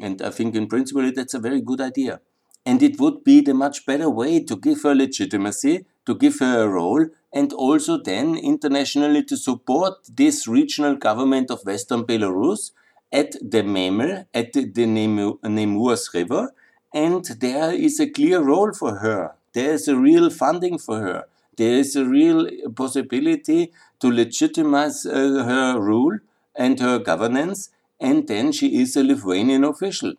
And 0.00 0.23
I 0.23 0.30
think 0.30 0.54
in 0.54 0.66
principle 0.66 1.11
that's 1.14 1.35
a 1.35 1.38
very 1.38 1.61
good 1.61 1.80
idea. 1.80 2.21
And 2.64 2.83
it 2.83 2.99
would 2.99 3.23
be 3.23 3.40
the 3.40 3.54
much 3.54 3.87
better 3.87 4.11
way 4.11 4.42
to 4.42 4.56
give 4.56 4.83
her 4.83 4.95
legitimacy, 4.95 5.87
to 6.06 6.14
give 6.14 6.38
her 6.40 6.62
a 6.62 6.68
role, 6.68 7.06
and 7.33 7.52
also 7.52 7.99
then 7.99 8.37
internationally 8.37 9.23
to 9.25 9.37
support 9.37 9.95
this 10.12 10.49
regional 10.49 10.97
government 10.97 11.50
of 11.50 11.64
Western 11.64 12.04
Belarus 12.04 12.73
at 13.12 13.33
the 13.33 13.62
Memel, 13.62 14.26
at 14.35 14.52
the, 14.52 14.64
Nemunas 14.64 16.12
River, 16.12 16.52
and 16.92 17.25
there 17.25 17.73
is 17.73 18.00
a 18.00 18.09
clear 18.09 18.40
role 18.40 18.73
for 18.73 18.97
her. 18.97 19.35
There 19.52 19.73
is 19.73 19.87
a 19.87 19.97
real 19.97 20.30
funding 20.30 20.78
for 20.78 21.00
her. 21.00 21.25
There 21.56 21.76
is 21.78 21.97
a 21.97 22.04
real 22.04 22.49
possibility 22.75 23.73
to 24.00 24.11
legitimize 24.11 25.06
uh, 25.06 25.45
her 25.45 25.80
rule 25.80 26.18
and 26.54 26.78
her 26.80 26.99
governance, 26.99 27.71
and 28.00 28.29
then 28.29 28.53
she 28.53 28.81
is 28.81 28.97
a 28.97 29.05
Lithuanian 29.05 29.65
official. 29.65 30.15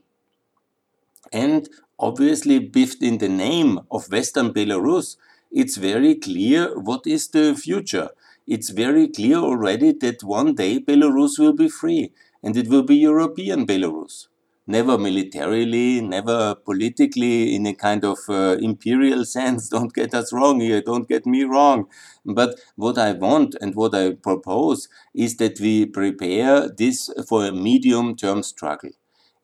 And 1.32 1.70
obviously, 2.00 2.60
biffed 2.60 3.02
in 3.02 3.18
the 3.20 3.30
name 3.30 3.80
of 3.90 4.12
Western 4.12 4.54
Belarus, 4.54 5.16
it's 5.52 5.78
very 5.78 6.16
clear 6.16 6.78
what 6.78 7.08
is 7.08 7.30
the 7.30 7.56
future. 7.56 8.10
It's 8.46 8.70
very 8.72 9.08
clear 9.08 9.38
already 9.38 9.94
that 9.94 10.24
one 10.24 10.56
day 10.56 10.80
Belarus 10.80 11.40
will 11.40 11.54
be 11.54 11.70
free 11.70 12.12
and 12.44 12.56
it 12.58 12.68
will 12.68 12.84
be 12.84 12.96
European 12.98 13.66
Belarus. 13.66 14.28
Never 14.68 14.98
militarily, 14.98 16.02
never 16.02 16.54
politically 16.56 17.56
in 17.56 17.66
a 17.66 17.74
kind 17.74 18.04
of 18.04 18.20
uh, 18.30 18.58
imperial 18.60 19.24
sense. 19.38 19.70
Don't 19.70 19.94
get 19.94 20.14
us 20.14 20.34
wrong 20.34 20.60
here, 20.60 20.82
don't 20.82 21.08
get 21.08 21.26
me 21.26 21.44
wrong. 21.44 21.88
But 22.26 22.60
what 22.76 22.98
I 22.98 23.14
want 23.14 23.56
and 23.62 23.76
what 23.76 23.96
I 23.96 24.12
propose 24.12 24.90
is 25.16 25.38
that 25.38 25.60
we 25.60 25.86
prepare 25.86 26.68
this 26.70 27.10
for 27.28 27.46
a 27.46 27.52
medium 27.52 28.16
term 28.16 28.44
struggle. 28.44 28.92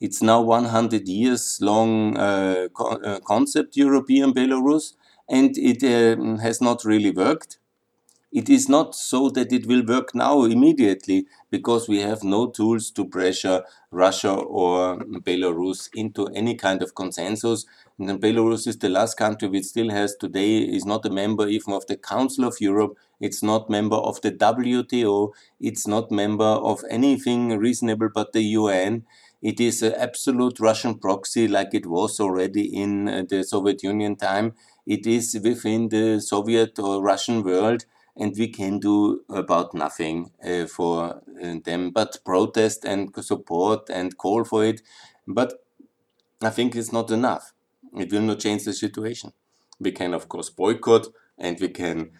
It's 0.01 0.21
now 0.21 0.41
100 0.41 1.07
years 1.07 1.57
long 1.61 2.17
uh, 2.17 2.67
co 2.73 2.87
uh, 2.97 3.19
concept, 3.21 3.77
European 3.77 4.33
Belarus, 4.33 4.93
and 5.29 5.57
it 5.57 5.81
uh, 5.83 6.35
has 6.41 6.59
not 6.61 6.83
really 6.83 7.11
worked 7.11 7.57
it 8.33 8.49
is 8.49 8.67
not 8.67 8.95
so 8.95 9.29
that 9.29 9.53
it 9.53 9.67
will 9.67 9.85
work 9.85 10.15
now 10.15 10.43
immediately 10.43 11.27
because 11.51 11.87
we 11.87 11.99
have 11.99 12.23
no 12.23 12.47
tools 12.47 12.89
to 12.91 13.05
pressure 13.05 13.63
Russia 13.91 14.31
or 14.33 14.97
Belarus 14.97 15.89
into 15.93 16.27
any 16.29 16.55
kind 16.55 16.81
of 16.81 16.95
consensus. 16.95 17.65
And 17.99 18.19
Belarus 18.19 18.65
is 18.67 18.77
the 18.79 18.89
last 18.89 19.17
country 19.17 19.47
which 19.47 19.65
still 19.65 19.91
has 19.91 20.15
today 20.15 20.57
is 20.57 20.83
not 20.85 21.05
a 21.05 21.11
member 21.11 21.47
even 21.47 21.73
of 21.73 21.85
the 21.85 21.95
Council 21.95 22.45
of 22.45 22.59
Europe. 22.59 22.97
It's 23.21 23.43
not 23.43 23.69
member 23.69 23.95
of 23.97 24.19
the 24.21 24.31
WTO. 24.31 25.33
It's 25.59 25.87
not 25.87 26.11
member 26.11 26.43
of 26.43 26.83
anything 26.89 27.49
reasonable 27.57 28.09
but 28.13 28.33
the 28.33 28.41
UN. 28.57 29.05
It 29.41 29.59
is 29.59 29.83
an 29.83 29.93
absolute 29.93 30.59
Russian 30.59 30.97
proxy 30.97 31.47
like 31.47 31.73
it 31.73 31.85
was 31.85 32.19
already 32.19 32.65
in 32.75 33.07
uh, 33.07 33.23
the 33.29 33.43
Soviet 33.43 33.83
Union 33.83 34.15
time. 34.15 34.53
It 34.87 35.05
is 35.05 35.37
within 35.43 35.89
the 35.89 36.19
Soviet 36.19 36.79
or 36.79 37.01
Russian 37.03 37.43
world 37.43 37.85
and 38.15 38.35
we 38.37 38.47
can 38.47 38.79
do 38.79 39.21
about 39.29 39.73
nothing 39.73 40.31
uh, 40.45 40.65
for 40.67 41.21
uh, 41.43 41.55
them 41.63 41.91
but 41.91 42.17
protest 42.25 42.85
and 42.85 43.13
support 43.23 43.89
and 43.89 44.17
call 44.17 44.43
for 44.43 44.63
it. 44.65 44.81
But 45.27 45.53
I 46.41 46.49
think 46.49 46.75
it's 46.75 46.91
not 46.91 47.11
enough. 47.11 47.53
It 47.97 48.11
will 48.11 48.21
not 48.21 48.39
change 48.39 48.65
the 48.65 48.73
situation. 48.73 49.33
We 49.79 49.91
can, 49.91 50.13
of 50.13 50.27
course, 50.29 50.49
boycott 50.49 51.07
and 51.37 51.59
we 51.59 51.69
can 51.69 52.11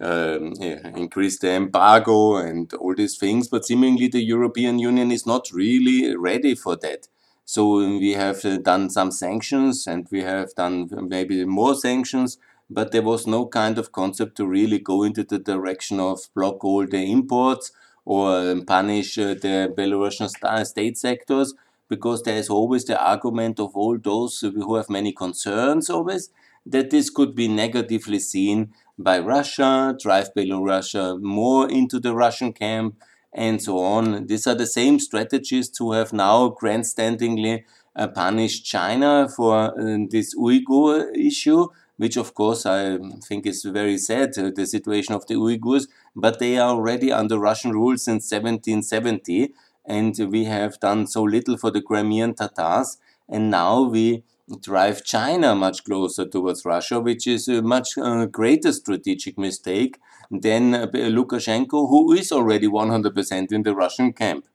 um, 0.00 0.52
yeah, 0.58 0.88
increase 0.96 1.38
the 1.38 1.50
embargo 1.52 2.36
and 2.36 2.72
all 2.74 2.94
these 2.94 3.16
things, 3.18 3.48
but 3.48 3.64
seemingly 3.64 4.08
the 4.08 4.22
European 4.22 4.78
Union 4.78 5.10
is 5.10 5.26
not 5.26 5.50
really 5.52 6.16
ready 6.16 6.54
for 6.54 6.76
that. 6.76 7.08
So 7.44 7.78
we 7.78 8.12
have 8.12 8.44
uh, 8.44 8.58
done 8.58 8.90
some 8.90 9.10
sanctions 9.10 9.86
and 9.86 10.06
we 10.10 10.22
have 10.22 10.54
done 10.54 10.88
maybe 11.08 11.44
more 11.44 11.74
sanctions 11.74 12.38
but 12.70 12.92
there 12.92 13.02
was 13.02 13.26
no 13.26 13.46
kind 13.46 13.78
of 13.78 13.92
concept 13.92 14.36
to 14.36 14.46
really 14.46 14.78
go 14.78 15.02
into 15.02 15.24
the 15.24 15.38
direction 15.38 16.00
of 16.00 16.28
block 16.34 16.64
all 16.64 16.86
the 16.86 17.10
imports 17.10 17.72
or 18.04 18.60
punish 18.66 19.18
uh, 19.18 19.34
the 19.34 19.72
Belarusian 19.76 20.66
state 20.66 20.96
sectors 20.96 21.54
because 21.88 22.22
there 22.22 22.36
is 22.36 22.48
always 22.48 22.84
the 22.84 23.02
argument 23.02 23.58
of 23.58 23.74
all 23.74 23.98
those 23.98 24.40
who 24.40 24.74
have 24.76 24.90
many 24.90 25.12
concerns 25.12 25.88
always 25.88 26.30
that 26.66 26.90
this 26.90 27.08
could 27.10 27.34
be 27.34 27.48
negatively 27.48 28.18
seen 28.18 28.72
by 28.98 29.18
Russia, 29.18 29.96
drive 30.00 30.34
Belarus 30.34 31.20
more 31.22 31.70
into 31.70 31.98
the 31.98 32.14
Russian 32.14 32.52
camp, 32.52 32.96
and 33.32 33.62
so 33.62 33.78
on. 33.78 34.26
These 34.26 34.46
are 34.46 34.54
the 34.54 34.66
same 34.66 34.98
strategists 34.98 35.78
who 35.78 35.92
have 35.92 36.12
now 36.12 36.48
grandstandingly 36.48 37.64
uh, 37.94 38.08
punished 38.08 38.64
China 38.64 39.28
for 39.34 39.54
uh, 39.78 39.98
this 40.10 40.34
Uyghur 40.34 41.14
issue 41.16 41.68
which 41.98 42.16
of 42.16 42.32
course 42.32 42.64
I 42.64 42.98
think 43.28 43.46
is 43.46 43.62
very 43.64 43.98
sad, 43.98 44.38
uh, 44.38 44.50
the 44.54 44.66
situation 44.66 45.14
of 45.14 45.26
the 45.26 45.34
Uyghurs, 45.34 45.88
but 46.16 46.38
they 46.38 46.56
are 46.56 46.70
already 46.70 47.12
under 47.12 47.38
Russian 47.38 47.72
rule 47.72 47.98
since 47.98 48.30
1770, 48.30 49.52
and 49.84 50.16
we 50.30 50.44
have 50.44 50.80
done 50.80 51.06
so 51.06 51.22
little 51.22 51.56
for 51.56 51.70
the 51.70 51.82
Crimean 51.82 52.34
Tatars, 52.34 52.98
and 53.28 53.50
now 53.50 53.82
we 53.82 54.22
drive 54.62 55.04
China 55.04 55.54
much 55.54 55.84
closer 55.84 56.24
towards 56.26 56.64
Russia, 56.64 57.00
which 57.00 57.26
is 57.26 57.48
a 57.48 57.60
much 57.60 57.98
uh, 57.98 58.26
greater 58.26 58.72
strategic 58.72 59.36
mistake 59.36 59.98
than 60.30 60.74
uh, 60.74 60.86
Lukashenko, 60.86 61.88
who 61.88 62.12
is 62.12 62.32
already 62.32 62.66
100% 62.66 63.52
in 63.52 63.62
the 63.62 63.74
Russian 63.74 64.12
camp. 64.12 64.46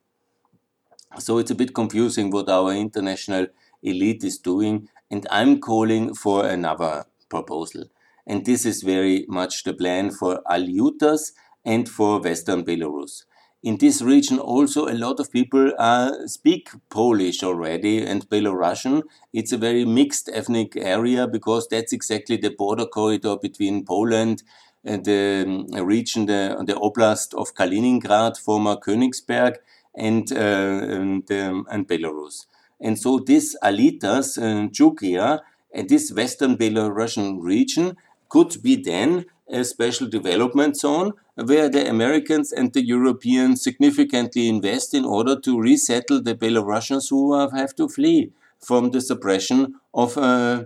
So 1.20 1.38
it's 1.38 1.52
a 1.52 1.56
bit 1.56 1.76
confusing 1.76 2.32
what 2.32 2.50
our 2.50 2.74
international 2.74 3.48
elite 3.84 4.24
is 4.24 4.40
doing, 4.40 4.90
and 5.12 5.28
I'm 5.30 5.60
calling 5.60 6.16
for 6.16 6.48
another 6.48 7.06
proposal. 7.34 7.84
And 8.26 8.46
this 8.46 8.65
is 8.65 8.84
very 8.84 9.26
much 9.28 9.63
the 9.63 9.74
plan 9.74 10.12
for 10.12 10.41
Aljutas 10.56 11.32
and 11.65 11.89
for 11.89 12.12
Western 12.22 12.63
Belarus. 12.63 13.24
In 13.63 13.78
this 13.78 14.02
region, 14.02 14.39
also 14.39 14.88
a 14.88 15.00
lot 15.06 15.22
of 15.22 15.32
people 15.32 15.72
uh, 15.80 16.12
speak 16.28 16.69
Polish 16.89 17.43
already 17.43 18.06
and 18.06 18.30
Belarusian. 18.30 19.04
It's 19.32 19.54
a 19.54 19.58
very 19.58 19.86
mixed 19.86 20.30
ethnic 20.34 20.76
area 20.76 21.28
because 21.28 21.69
that's 21.69 21.93
exactly 21.93 22.38
the 22.38 22.50
border 22.50 22.86
corridor 22.86 23.38
between 23.41 23.86
Poland 23.86 24.43
and 24.84 25.06
the 25.06 25.46
um, 25.48 25.88
region, 25.88 26.26
the, 26.26 26.62
the 26.67 26.74
oblast 26.74 27.34
of 27.36 27.56
Kaliningrad, 27.56 28.38
former 28.38 28.76
Königsberg, 28.76 29.56
and, 29.96 30.30
uh, 30.34 30.96
and, 30.98 31.32
um, 31.32 31.65
and 31.72 31.88
Belarus. 31.88 32.48
And 32.82 33.00
so 33.00 33.19
this 33.19 33.56
Alytas, 33.63 34.38
uh, 34.38 34.67
Jukia, 34.78 35.39
and 35.74 35.90
this 35.90 36.12
Western 36.12 36.58
Belarusian 36.58 37.42
region 37.42 37.98
could 38.30 38.58
be 38.62 38.76
then 38.76 39.26
a 39.50 39.64
special 39.64 40.08
development 40.08 40.78
zone 40.78 41.14
where 41.36 41.70
the 41.70 41.88
Americans 41.90 42.52
and 42.52 42.74
the 42.74 42.86
Europeans 42.86 43.64
significantly 43.64 44.48
invest 44.48 44.94
in 44.94 45.06
order 45.06 45.40
to 45.40 45.60
resettle 45.60 46.22
the 46.22 46.36
Belarusians 46.36 47.10
who 47.10 47.34
have 47.34 47.76
to 47.76 47.88
flee 47.88 48.32
from 48.60 48.92
the 48.92 49.02
suppression 49.02 49.76
of 49.94 50.18
uh, 50.18 50.64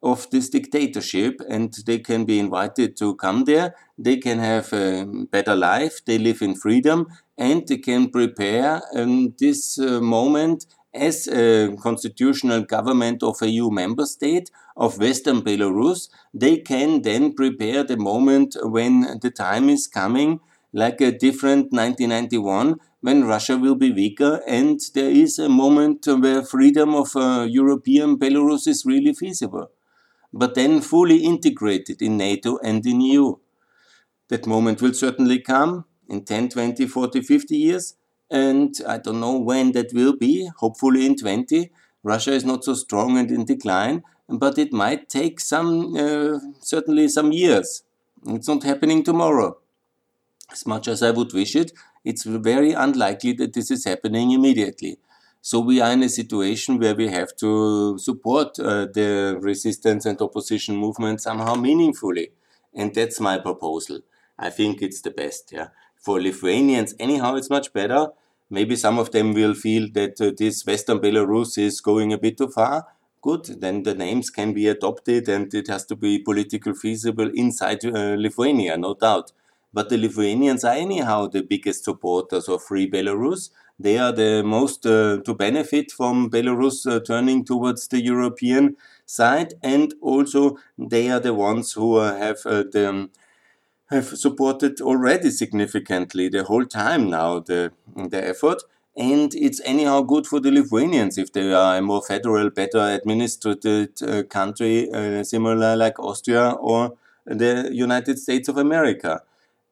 of 0.00 0.30
this 0.30 0.48
dictatorship. 0.48 1.40
And 1.48 1.74
they 1.86 1.98
can 1.98 2.24
be 2.24 2.38
invited 2.38 2.96
to 2.98 3.16
come 3.16 3.44
there. 3.44 3.74
They 3.96 4.18
can 4.18 4.38
have 4.38 4.72
a 4.72 5.06
better 5.06 5.56
life. 5.56 6.04
They 6.04 6.18
live 6.18 6.40
in 6.40 6.54
freedom. 6.54 7.08
And 7.36 7.66
they 7.66 7.78
can 7.78 8.10
prepare 8.10 8.80
um, 8.94 9.34
this 9.38 9.78
uh, 9.78 10.00
moment 10.00 10.66
as 10.94 11.28
a 11.28 11.76
constitutional 11.80 12.62
government 12.62 13.22
of 13.22 13.40
a 13.42 13.48
EU 13.48 13.70
member 13.70 14.06
state 14.06 14.50
of 14.76 14.98
Western 14.98 15.42
Belarus, 15.42 16.08
they 16.32 16.58
can 16.58 17.02
then 17.02 17.34
prepare 17.34 17.84
the 17.84 17.96
moment 17.96 18.56
when 18.62 19.18
the 19.20 19.30
time 19.30 19.68
is 19.68 19.86
coming, 19.86 20.40
like 20.72 21.00
a 21.00 21.12
different 21.12 21.72
1991, 21.72 22.76
when 23.00 23.24
Russia 23.24 23.56
will 23.56 23.74
be 23.74 23.92
weaker 23.92 24.42
and 24.46 24.80
there 24.94 25.10
is 25.10 25.38
a 25.38 25.48
moment 25.48 26.06
where 26.06 26.42
freedom 26.42 26.94
of 26.94 27.14
uh, 27.14 27.46
European 27.48 28.18
Belarus 28.18 28.66
is 28.66 28.84
really 28.84 29.14
feasible, 29.14 29.70
but 30.32 30.54
then 30.54 30.80
fully 30.80 31.18
integrated 31.18 32.02
in 32.02 32.16
NATO 32.16 32.58
and 32.58 32.84
in 32.86 33.00
EU. 33.00 33.36
That 34.28 34.46
moment 34.46 34.82
will 34.82 34.94
certainly 34.94 35.38
come 35.38 35.84
in 36.08 36.24
10, 36.24 36.50
20, 36.50 36.86
40, 36.86 37.20
50 37.20 37.56
years, 37.56 37.94
and 38.30 38.74
I 38.86 38.98
don't 38.98 39.20
know 39.20 39.38
when 39.38 39.72
that 39.72 39.92
will 39.92 40.16
be, 40.16 40.50
hopefully 40.58 41.06
in 41.06 41.16
20. 41.16 41.70
Russia 42.02 42.32
is 42.32 42.44
not 42.44 42.64
so 42.64 42.74
strong 42.74 43.16
and 43.18 43.30
in 43.30 43.44
decline, 43.44 44.02
but 44.28 44.58
it 44.58 44.72
might 44.72 45.08
take 45.08 45.40
some, 45.40 45.96
uh, 45.96 46.38
certainly 46.60 47.08
some 47.08 47.32
years. 47.32 47.82
It's 48.26 48.48
not 48.48 48.62
happening 48.64 49.02
tomorrow. 49.02 49.58
As 50.50 50.66
much 50.66 50.88
as 50.88 51.02
I 51.02 51.10
would 51.10 51.32
wish 51.32 51.56
it, 51.56 51.72
it's 52.04 52.24
very 52.24 52.72
unlikely 52.72 53.32
that 53.34 53.54
this 53.54 53.70
is 53.70 53.84
happening 53.84 54.30
immediately. 54.30 54.98
So 55.40 55.60
we 55.60 55.80
are 55.80 55.92
in 55.92 56.02
a 56.02 56.08
situation 56.08 56.78
where 56.78 56.94
we 56.94 57.08
have 57.08 57.34
to 57.36 57.98
support 57.98 58.58
uh, 58.58 58.86
the 58.86 59.38
resistance 59.40 60.04
and 60.04 60.20
opposition 60.20 60.76
movement 60.76 61.20
somehow 61.20 61.54
meaningfully. 61.54 62.32
And 62.74 62.94
that's 62.94 63.20
my 63.20 63.38
proposal. 63.38 64.00
I 64.38 64.50
think 64.50 64.82
it's 64.82 65.00
the 65.00 65.10
best, 65.10 65.52
yeah 65.52 65.68
for 66.08 66.22
Lithuanians, 66.22 66.94
anyhow, 66.98 67.34
it's 67.34 67.50
much 67.50 67.70
better. 67.74 68.08
Maybe 68.48 68.76
some 68.76 68.98
of 68.98 69.10
them 69.10 69.34
will 69.34 69.52
feel 69.52 69.88
that 69.92 70.18
uh, 70.22 70.32
this 70.38 70.64
Western 70.64 71.00
Belarus 71.00 71.58
is 71.58 71.82
going 71.82 72.14
a 72.14 72.18
bit 72.24 72.38
too 72.38 72.48
far. 72.48 72.86
good, 73.20 73.44
then 73.60 73.82
the 73.82 73.94
names 73.94 74.30
can 74.30 74.54
be 74.54 74.68
adopted 74.68 75.28
and 75.28 75.52
it 75.52 75.66
has 75.68 75.84
to 75.90 75.96
be 75.96 76.18
politically 76.18 76.72
feasible 76.72 77.30
inside 77.34 77.84
uh, 77.84 78.14
Lithuania, 78.24 78.76
no 78.78 78.94
doubt. 78.94 79.32
But 79.74 79.90
the 79.90 79.98
Lithuanians 79.98 80.64
are 80.64 80.78
anyhow 80.86 81.26
the 81.26 81.42
biggest 81.42 81.84
supporters 81.84 82.48
of 82.48 82.62
Free 82.62 82.90
Belarus. 82.90 83.50
They 83.78 83.98
are 83.98 84.12
the 84.12 84.42
most 84.42 84.86
uh, 84.86 85.18
to 85.26 85.34
benefit 85.34 85.92
from 85.98 86.30
Belarus 86.30 86.90
uh, 86.90 87.00
turning 87.00 87.44
towards 87.44 87.86
the 87.88 88.02
European 88.02 88.76
side, 89.04 89.50
and 89.62 89.94
also 90.00 90.56
they 90.78 91.10
are 91.10 91.20
the 91.20 91.34
ones 91.34 91.72
who 91.74 91.96
uh, 91.96 92.16
have 92.16 92.38
uh, 92.46 92.64
the 92.76 93.10
have 93.90 94.06
supported 94.06 94.80
already 94.80 95.30
significantly 95.30 96.28
the 96.28 96.44
whole 96.44 96.64
time 96.64 97.08
now 97.08 97.38
the 97.38 97.72
the 97.94 98.28
effort 98.28 98.62
and 98.98 99.32
it's 99.36 99.60
anyhow 99.64 100.00
good 100.02 100.26
for 100.26 100.40
the 100.40 100.50
Lithuanians 100.50 101.18
if 101.18 101.32
they 101.32 101.52
are 101.52 101.76
a 101.78 101.80
more 101.80 102.02
federal, 102.02 102.50
better 102.50 102.80
administered 102.80 103.64
uh, 103.64 104.24
country, 104.24 104.90
uh, 104.92 105.22
similar 105.22 105.76
like 105.76 106.00
Austria 106.00 106.50
or 106.50 106.96
the 107.24 107.70
United 107.72 108.18
States 108.18 108.48
of 108.48 108.56
America. 108.56 109.22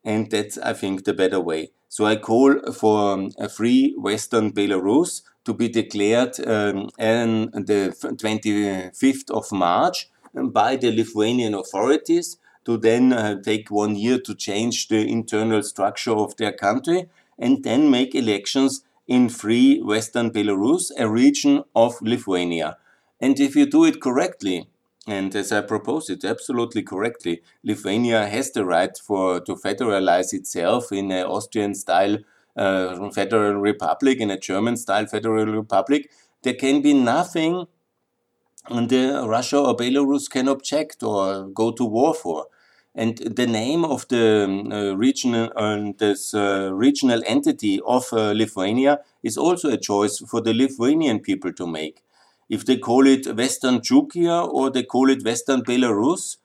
And 0.04 0.30
that's, 0.30 0.58
I 0.58 0.74
think, 0.74 1.04
the 1.04 1.12
better 1.12 1.40
way. 1.40 1.72
So 1.88 2.06
I 2.06 2.14
call 2.14 2.72
for 2.72 3.14
um, 3.14 3.32
a 3.36 3.48
free 3.48 3.96
Western 3.98 4.52
Belarus 4.52 5.22
to 5.44 5.52
be 5.52 5.68
declared 5.68 6.38
um, 6.46 6.88
on 7.00 7.50
the 7.66 7.96
25th 8.00 9.30
of 9.32 9.50
March 9.50 10.08
by 10.34 10.76
the 10.76 10.92
Lithuanian 10.92 11.54
authorities 11.54 12.36
to 12.66 12.76
then 12.76 13.12
uh, 13.12 13.40
take 13.40 13.70
one 13.70 13.96
year 13.96 14.18
to 14.18 14.34
change 14.34 14.88
the 14.88 15.08
internal 15.08 15.62
structure 15.62 16.12
of 16.12 16.36
their 16.36 16.52
country 16.52 17.08
and 17.38 17.64
then 17.64 17.90
make 17.90 18.14
elections 18.14 18.82
in 19.06 19.28
free 19.28 19.80
Western 19.80 20.30
Belarus, 20.30 20.90
a 20.98 21.08
region 21.08 21.62
of 21.74 21.94
Lithuania. 22.02 22.76
And 23.20 23.38
if 23.38 23.54
you 23.56 23.66
do 23.66 23.84
it 23.84 24.02
correctly, 24.02 24.68
and 25.06 25.34
as 25.36 25.52
I 25.52 25.60
propose 25.60 26.10
it 26.10 26.24
absolutely 26.24 26.82
correctly, 26.82 27.42
Lithuania 27.62 28.26
has 28.26 28.50
the 28.50 28.64
right 28.64 28.96
for 28.98 29.40
to 29.40 29.54
federalize 29.54 30.32
itself 30.32 30.90
in 30.90 31.12
an 31.12 31.24
Austrian 31.24 31.74
style 31.76 32.18
uh, 32.56 33.10
federal 33.10 33.54
republic, 33.54 34.18
in 34.18 34.30
a 34.30 34.38
German 34.38 34.76
style 34.76 35.06
federal 35.06 35.46
republic. 35.46 36.10
There 36.42 36.54
can 36.54 36.82
be 36.82 36.94
nothing 36.94 37.66
the 38.68 39.24
Russia 39.26 39.58
or 39.58 39.76
Belarus 39.76 40.28
can 40.28 40.48
object 40.48 41.02
or 41.02 41.46
go 41.48 41.70
to 41.70 41.84
war 41.84 42.14
for. 42.14 42.46
And 42.98 43.18
the 43.18 43.46
name 43.46 43.84
of 43.84 44.08
the 44.08 44.44
um, 44.44 44.72
uh, 44.72 44.94
regional, 44.94 45.52
uh, 45.54 45.92
this 45.98 46.32
uh, 46.32 46.70
regional 46.72 47.22
entity 47.26 47.78
of 47.86 48.10
uh, 48.10 48.32
Lithuania 48.32 49.00
is 49.22 49.36
also 49.36 49.68
a 49.70 49.76
choice 49.76 50.18
for 50.18 50.40
the 50.40 50.54
Lithuanian 50.54 51.20
people 51.20 51.52
to 51.52 51.66
make. 51.66 52.02
If 52.48 52.64
they 52.64 52.78
call 52.78 53.06
it 53.06 53.26
Western 53.36 53.80
Chukia 53.80 54.48
or 54.50 54.70
they 54.70 54.82
call 54.82 55.10
it 55.10 55.24
Western 55.24 55.62
Belarus, 55.62 56.38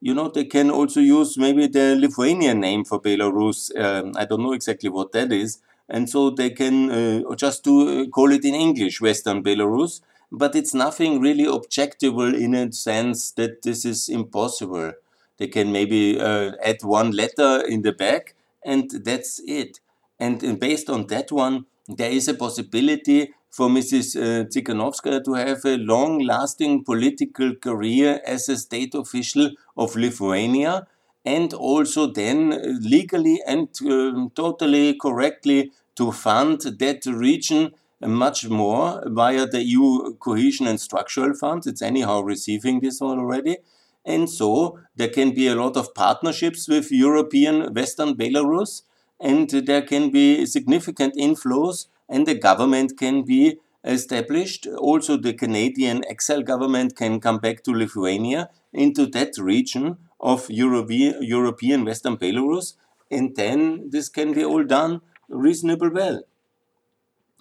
you 0.00 0.14
know, 0.14 0.28
they 0.28 0.44
can 0.44 0.70
also 0.70 1.00
use 1.00 1.36
maybe 1.36 1.66
the 1.66 1.96
Lithuanian 1.96 2.60
name 2.60 2.84
for 2.84 3.00
Belarus. 3.00 3.76
Um, 3.76 4.12
I 4.16 4.26
don't 4.26 4.42
know 4.42 4.52
exactly 4.52 4.90
what 4.90 5.10
that 5.12 5.32
is. 5.32 5.58
And 5.88 6.08
so 6.08 6.30
they 6.30 6.50
can 6.50 6.90
uh, 6.90 7.34
just 7.34 7.64
do, 7.64 8.02
uh, 8.02 8.06
call 8.06 8.30
it 8.30 8.44
in 8.44 8.54
English, 8.54 9.00
Western 9.00 9.42
Belarus. 9.42 10.02
But 10.30 10.54
it's 10.54 10.74
nothing 10.74 11.20
really 11.20 11.46
objectable 11.46 12.32
in 12.32 12.54
a 12.54 12.70
sense 12.72 13.32
that 13.32 13.62
this 13.62 13.84
is 13.84 14.08
impossible. 14.08 14.92
They 15.38 15.48
can 15.48 15.72
maybe 15.72 16.18
uh, 16.18 16.52
add 16.62 16.82
one 16.82 17.10
letter 17.10 17.62
in 17.66 17.82
the 17.82 17.92
back, 17.92 18.34
and 18.64 18.90
that's 19.04 19.40
it. 19.46 19.80
And, 20.18 20.42
and 20.42 20.58
based 20.58 20.88
on 20.88 21.06
that 21.08 21.30
one, 21.30 21.66
there 21.88 22.10
is 22.10 22.28
a 22.28 22.34
possibility 22.34 23.32
for 23.50 23.68
Mrs. 23.68 24.16
Uh, 24.16 24.44
Tsikhanouskaya 24.44 25.24
to 25.24 25.34
have 25.34 25.64
a 25.64 25.76
long 25.76 26.18
lasting 26.18 26.84
political 26.84 27.54
career 27.54 28.20
as 28.26 28.48
a 28.48 28.56
state 28.56 28.94
official 28.94 29.50
of 29.76 29.96
Lithuania 29.96 30.86
and 31.24 31.52
also 31.54 32.06
then 32.06 32.78
legally 32.82 33.40
and 33.46 33.68
uh, 33.84 34.28
totally 34.34 34.94
correctly 34.94 35.72
to 35.96 36.12
fund 36.12 36.60
that 36.60 37.06
region 37.06 37.72
much 38.00 38.48
more 38.48 39.02
via 39.06 39.46
the 39.46 39.62
EU 39.64 40.14
cohesion 40.16 40.66
and 40.66 40.80
structural 40.80 41.34
funds. 41.34 41.66
It's 41.66 41.82
anyhow 41.82 42.20
receiving 42.20 42.80
this 42.80 43.00
already. 43.00 43.58
And 44.06 44.30
so 44.30 44.78
there 44.94 45.08
can 45.08 45.34
be 45.34 45.48
a 45.48 45.56
lot 45.56 45.76
of 45.76 45.92
partnerships 45.92 46.68
with 46.68 46.92
European 46.92 47.74
Western 47.74 48.14
Belarus, 48.14 48.82
and 49.20 49.50
there 49.50 49.82
can 49.82 50.10
be 50.10 50.46
significant 50.46 51.16
inflows, 51.16 51.88
and 52.08 52.24
the 52.24 52.34
government 52.34 52.96
can 52.96 53.22
be 53.22 53.58
established. 53.82 54.68
Also, 54.78 55.16
the 55.16 55.34
Canadian 55.34 56.04
exile 56.08 56.42
government 56.42 56.94
can 56.94 57.18
come 57.18 57.38
back 57.38 57.64
to 57.64 57.72
Lithuania 57.72 58.48
into 58.72 59.06
that 59.06 59.36
region 59.38 59.96
of 60.20 60.48
Euro 60.50 60.86
European 60.88 61.84
Western 61.84 62.16
Belarus, 62.16 62.74
and 63.10 63.34
then 63.34 63.90
this 63.90 64.08
can 64.08 64.32
be 64.32 64.44
all 64.44 64.64
done 64.64 65.00
reasonably 65.28 65.88
well 65.90 66.22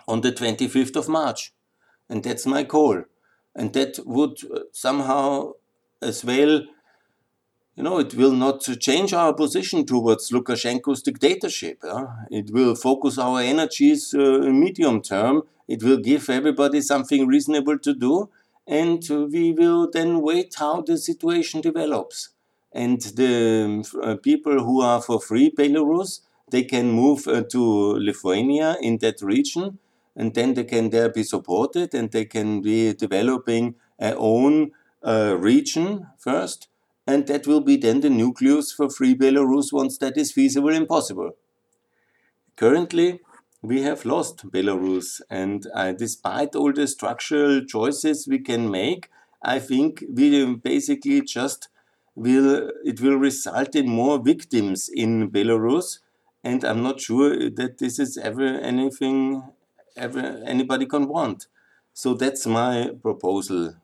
on 0.08 0.22
the 0.22 0.32
25th 0.32 0.96
of 0.96 1.08
March. 1.08 1.54
And 2.10 2.24
that's 2.24 2.46
my 2.46 2.64
call. 2.64 3.04
And 3.56 3.74
that 3.74 4.00
would 4.06 4.38
uh, 4.44 4.60
somehow 4.72 5.54
as 6.02 6.24
well, 6.24 6.64
you 7.76 7.84
know, 7.84 8.00
it 8.00 8.14
will 8.14 8.32
not 8.32 8.62
change 8.80 9.14
our 9.14 9.34
position 9.34 9.86
towards 9.86 10.32
Lukashenko's 10.32 11.02
dictatorship. 11.02 11.84
It 12.32 12.52
will 12.52 12.76
focus 12.76 13.18
our 13.18 13.42
energies 13.42 14.14
uh, 14.14 14.40
medium 14.50 15.02
term. 15.02 15.44
It 15.68 15.84
will 15.84 15.98
give 15.98 16.30
everybody 16.30 16.80
something 16.80 17.28
reasonable 17.28 17.78
to 17.80 17.94
do, 17.94 18.30
and 18.66 19.04
we 19.10 19.52
will 19.52 19.90
then 19.92 20.22
wait 20.22 20.56
how 20.58 20.82
the 20.82 20.98
situation 20.98 21.60
develops. 21.60 22.30
And 22.72 23.02
the 23.02 23.86
uh, 24.02 24.16
people 24.18 24.64
who 24.64 24.82
are 24.82 25.02
for 25.02 25.20
free 25.20 25.52
Belarus, 25.52 26.22
they 26.50 26.64
can 26.64 26.92
move 26.92 27.28
uh, 27.28 27.44
to 27.52 27.62
Lithuania 27.98 28.78
in 28.82 29.00
that 29.00 29.22
region, 29.22 29.80
and 30.16 30.34
then 30.34 30.54
they 30.54 30.64
can 30.64 30.92
there 30.92 31.10
be 31.10 31.24
supported, 31.24 31.94
and 31.94 32.12
they 32.12 32.26
can 32.26 32.62
be 32.62 32.94
developing 32.94 33.76
their 34.00 34.16
own 34.18 34.72
uh, 35.06 35.38
region 35.38 36.08
first, 36.18 36.68
and 37.06 37.28
that 37.28 37.46
will 37.46 37.62
be 37.62 37.78
then 37.78 38.02
the 38.02 38.10
nucleus 38.10 38.72
for 38.72 38.90
free 38.90 39.16
Belarus 39.16 39.72
once 39.72 39.98
that 40.00 40.18
is 40.18 40.32
feasible 40.32 40.70
and 40.74 40.88
possible. 40.88 41.32
Currently, 42.56 43.20
we 43.62 43.82
have 43.82 44.06
lost 44.06 44.50
Belarus, 44.50 45.22
and 45.30 45.68
uh, 45.74 45.92
despite 45.92 46.56
all 46.56 46.74
the 46.74 46.88
structural 46.88 47.64
choices 47.66 48.28
we 48.28 48.40
can 48.40 48.70
make, 48.72 49.10
I 49.42 49.60
think 49.60 50.04
we 50.12 50.56
basically 50.56 51.22
just 51.22 51.70
will 52.16 52.72
it 52.84 53.02
will 53.02 53.18
result 53.18 53.76
in 53.76 53.90
more 53.90 54.18
victims 54.24 54.90
in 54.92 55.30
Belarus, 55.30 56.00
and 56.44 56.64
I'm 56.64 56.82
not 56.82 57.02
sure 57.02 57.50
that 57.50 57.78
this 57.78 58.00
is 58.00 58.18
ever 58.18 58.44
anything 58.44 59.44
ever 59.98 60.42
anybody 60.46 60.86
can 60.86 61.08
want. 61.08 61.48
So 61.94 62.14
that's 62.14 62.46
my 62.46 62.92
proposal 63.02 63.76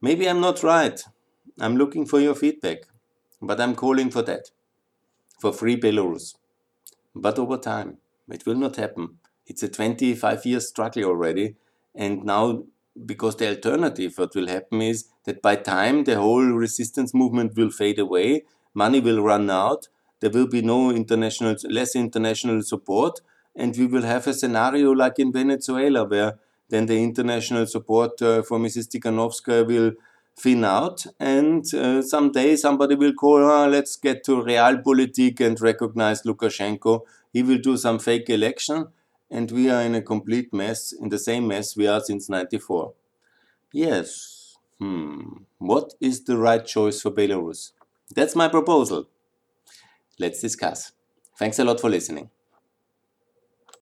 Maybe 0.00 0.28
I'm 0.28 0.40
not 0.40 0.62
right. 0.62 1.02
I'm 1.58 1.76
looking 1.76 2.06
for 2.06 2.20
your 2.20 2.34
feedback, 2.34 2.84
but 3.42 3.60
I'm 3.60 3.74
calling 3.74 4.10
for 4.10 4.22
that. 4.22 4.50
For 5.40 5.52
free 5.52 5.78
Belarus. 5.78 6.36
But 7.14 7.38
over 7.38 7.56
time, 7.58 7.98
it 8.28 8.46
will 8.46 8.54
not 8.54 8.76
happen. 8.76 9.18
It's 9.46 9.62
a 9.62 9.68
25 9.68 10.46
year 10.46 10.60
struggle 10.60 11.04
already, 11.04 11.56
and 11.94 12.24
now 12.24 12.64
because 13.06 13.36
the 13.36 13.48
alternative 13.48 14.14
what 14.16 14.34
will 14.34 14.48
happen 14.48 14.82
is 14.82 15.08
that 15.24 15.42
by 15.42 15.56
time 15.56 16.04
the 16.04 16.16
whole 16.16 16.44
resistance 16.44 17.14
movement 17.14 17.56
will 17.56 17.70
fade 17.70 17.98
away, 17.98 18.44
money 18.74 19.00
will 19.00 19.22
run 19.22 19.50
out, 19.50 19.88
there 20.20 20.30
will 20.30 20.46
be 20.46 20.62
no 20.62 20.90
international 20.90 21.56
less 21.68 21.96
international 21.96 22.62
support, 22.62 23.20
and 23.56 23.76
we 23.76 23.86
will 23.86 24.02
have 24.02 24.26
a 24.26 24.34
scenario 24.34 24.92
like 24.92 25.18
in 25.18 25.32
Venezuela 25.32 26.04
where 26.04 26.38
then 26.70 26.86
the 26.86 27.02
international 27.02 27.66
support 27.66 28.20
uh, 28.22 28.42
for 28.42 28.58
Mrs. 28.58 28.88
Tikhanovskaya 28.88 29.66
will 29.66 29.92
thin 30.36 30.64
out, 30.64 31.06
and 31.18 31.72
uh, 31.74 32.00
someday 32.02 32.56
somebody 32.56 32.94
will 32.94 33.12
call, 33.12 33.38
oh, 33.38 33.68
let's 33.68 33.96
get 33.96 34.24
to 34.24 34.42
realpolitik 34.42 35.40
and 35.40 35.60
recognize 35.60 36.22
Lukashenko. 36.22 37.02
He 37.32 37.42
will 37.42 37.58
do 37.58 37.76
some 37.76 37.98
fake 37.98 38.30
election, 38.30 38.88
and 39.30 39.50
we 39.50 39.70
are 39.70 39.82
in 39.82 39.94
a 39.94 40.02
complete 40.02 40.52
mess, 40.52 40.92
in 40.92 41.10
the 41.10 41.18
same 41.18 41.46
mess 41.46 41.76
we 41.76 41.86
are 41.86 42.00
since 42.00 42.28
94. 42.28 42.92
Yes, 43.72 44.56
hmm, 44.78 45.42
what 45.58 45.94
is 46.00 46.24
the 46.24 46.38
right 46.38 46.64
choice 46.64 47.02
for 47.02 47.10
Belarus? 47.10 47.72
That's 48.14 48.34
my 48.34 48.48
proposal. 48.48 49.06
Let's 50.18 50.40
discuss. 50.40 50.92
Thanks 51.38 51.58
a 51.58 51.64
lot 51.64 51.80
for 51.80 51.88
listening. 51.88 52.30